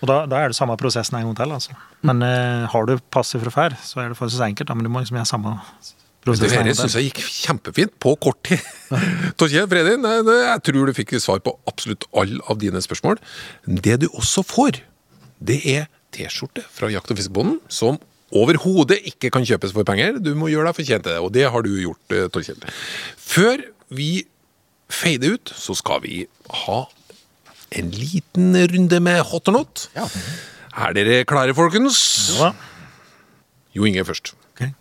Og 0.00 0.08
da, 0.08 0.18
da 0.30 0.38
er 0.40 0.52
det 0.52 0.56
samme 0.56 0.76
prosessen 0.80 1.18
en 1.18 1.26
gang 1.28 1.36
til, 1.36 1.54
altså. 1.56 1.74
Men 2.08 2.22
eh, 2.24 2.66
har 2.72 2.86
du 2.88 2.94
passet 3.12 3.42
fra 3.44 3.52
før, 3.52 3.74
så 3.84 4.00
er 4.00 4.08
det 4.12 4.16
forholdsvis 4.18 4.44
enkelt, 4.48 4.68
da, 4.70 4.76
men 4.78 4.86
du 4.86 4.92
må 4.92 5.02
liksom 5.02 5.18
gjøre 5.20 5.28
samme 5.28 5.54
Det 5.60 6.24
prosess. 6.24 6.52
en 6.52 6.56
her 6.56 6.68
gang 6.70 6.78
syns 6.78 6.96
jeg 6.96 7.08
gikk 7.10 7.20
kjempefint 7.26 7.92
på 8.00 8.14
kort 8.20 8.40
tid. 8.48 8.64
Torkjell 9.40 9.68
Fredin, 9.70 10.04
jeg 10.04 10.62
tror 10.68 10.88
du 10.88 10.94
fikk 10.96 11.16
svar 11.20 11.42
på 11.44 11.52
absolutt 11.68 12.06
alle 12.16 12.40
av 12.48 12.60
dine 12.60 12.80
spørsmål. 12.84 13.20
Det 13.66 13.98
du 14.02 14.08
også 14.10 14.44
får, 14.48 14.80
det 15.40 15.60
er 15.76 15.88
T-skjorte 16.16 16.64
fra 16.74 16.88
Jakt- 16.90 17.12
og 17.12 17.20
fiskebonden, 17.20 17.60
som 17.70 18.00
overhodet 18.36 18.98
ikke 19.10 19.30
kan 19.34 19.44
kjøpes 19.46 19.72
for 19.74 19.86
penger. 19.86 20.16
Du 20.22 20.32
må 20.38 20.48
gjøre 20.52 20.70
deg 20.70 20.76
fortjent 20.80 21.04
til 21.06 21.12
det, 21.12 21.20
og 21.22 21.32
det 21.34 21.44
har 21.50 21.64
du 21.66 21.70
gjort, 21.82 22.02
eh, 22.16 22.28
Torkjell. 22.32 22.64
Før 23.20 23.62
vi 23.90 24.24
feider 24.90 25.36
ut, 25.36 25.52
så 25.54 25.76
skal 25.78 26.00
vi 26.04 26.24
ha 26.64 26.80
en 27.70 27.90
liten 27.94 28.54
runde 28.72 29.00
med 29.00 29.22
hot 29.30 29.48
or 29.48 29.52
not. 29.60 29.86
Er 29.96 30.94
dere 30.96 31.22
klare, 31.28 31.54
folkens? 31.54 32.00
Ja. 32.38 32.52
Jo 33.76 33.86
Inge 33.86 34.02
først. 34.06 34.32
Okay. 34.54 34.72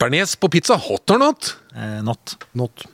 Bernes 0.00 0.36
på 0.40 0.48
pizza, 0.52 0.76
hot 0.80 1.10
or 1.12 1.20
not? 1.20 1.54
Eh, 1.76 2.00
not. 2.04 2.36
Not. 2.56 2.86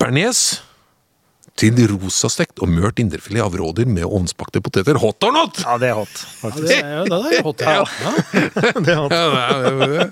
Bernes 0.00 0.44
til 1.54 1.76
rosastekt 1.86 2.58
og 2.64 2.70
mørt 2.74 2.98
indrefilet 2.98 3.44
av 3.44 3.54
rådyr 3.54 3.86
med 3.86 4.02
ovnsbakte 4.08 4.58
poteter, 4.64 4.98
hot 4.98 5.22
or 5.22 5.34
not? 5.36 5.60
Ja, 5.62 5.76
det 5.78 5.92
er 5.92 5.98
hot, 6.00 6.10
Ja, 6.10 6.30
faktisk. 6.40 6.66
det 6.66 6.78
er, 6.80 6.96
ja, 6.96 7.04
det 7.06 7.36
er 7.38 7.44
hot, 7.46 7.60
ja. 7.68 7.68
ja. 7.78 8.12
Det 8.84 8.90
er 8.90 8.98
hot. 8.98 9.14
Ja, 9.14 9.24
er 9.70 10.10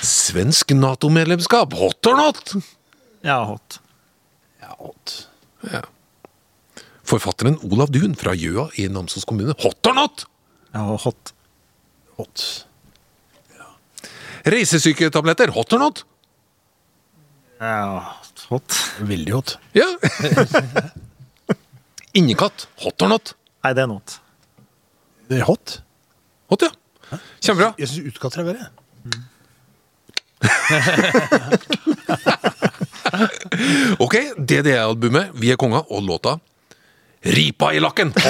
Svensk 0.00 0.72
Nato-medlemskap, 0.72 1.76
hot 1.76 2.08
or 2.08 2.16
not? 2.16 2.54
Ja, 3.22 3.44
hot. 3.46 3.80
ja 4.60 4.74
hot. 4.78 5.28
Forfatteren 7.06 7.58
Olav 7.68 7.92
Duun 7.94 8.16
fra 8.18 8.34
Gjøa 8.34 8.68
i 8.80 8.88
Namsos 8.90 9.24
kommune, 9.28 9.54
hot 9.62 9.86
or 9.86 9.94
not? 9.94 10.24
Ja, 10.74 10.82
hot. 11.04 11.34
Hot. 12.18 12.66
Reisesyketabletter, 14.42 15.52
hot 15.54 15.72
or 15.76 15.78
not? 15.84 16.02
Ja, 17.62 18.18
hot. 18.50 18.78
Veldig 19.06 19.32
hot. 19.36 19.58
Ja. 19.78 19.86
Innekatt, 22.18 22.66
hot 22.82 23.02
or 23.06 23.08
not? 23.14 23.36
Nei, 23.62 23.72
det 23.78 23.82
er 23.84 23.90
not. 23.92 24.18
Det 25.30 25.38
er 25.38 25.46
hot. 25.46 25.78
Hot, 26.50 26.66
ja. 26.66 26.72
Kjempebra. 27.38 27.70
Jeg 27.78 27.88
syns 27.92 28.06
utkatter 28.10 28.42
er 28.42 28.46
verre. 28.50 28.66
Ok, 33.98 34.16
DDE-albumet 34.38 35.34
Vi 35.40 35.52
er 35.52 35.60
konga 35.60 35.82
og 35.88 36.02
låta 36.06 36.38
Ripa 37.22 37.72
i 37.72 37.80
lakken? 37.80 38.12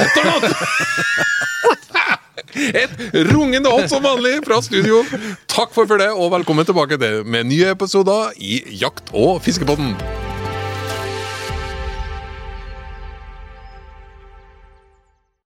Et 2.53 2.90
rungende 3.33 3.71
hot 3.73 3.88
som 3.88 4.03
vanlig 4.05 4.42
fra 4.45 4.59
studio. 4.61 5.01
Takk 5.49 5.73
for 5.73 5.88
det, 5.97 6.11
og 6.12 6.35
velkommen 6.35 6.68
tilbake 6.68 6.99
til 7.01 7.23
med 7.25 7.49
nye 7.49 7.73
episoder 7.73 8.37
i 8.37 8.61
Jakt- 8.83 9.14
og 9.16 9.40
fiskepodden. 9.47 9.97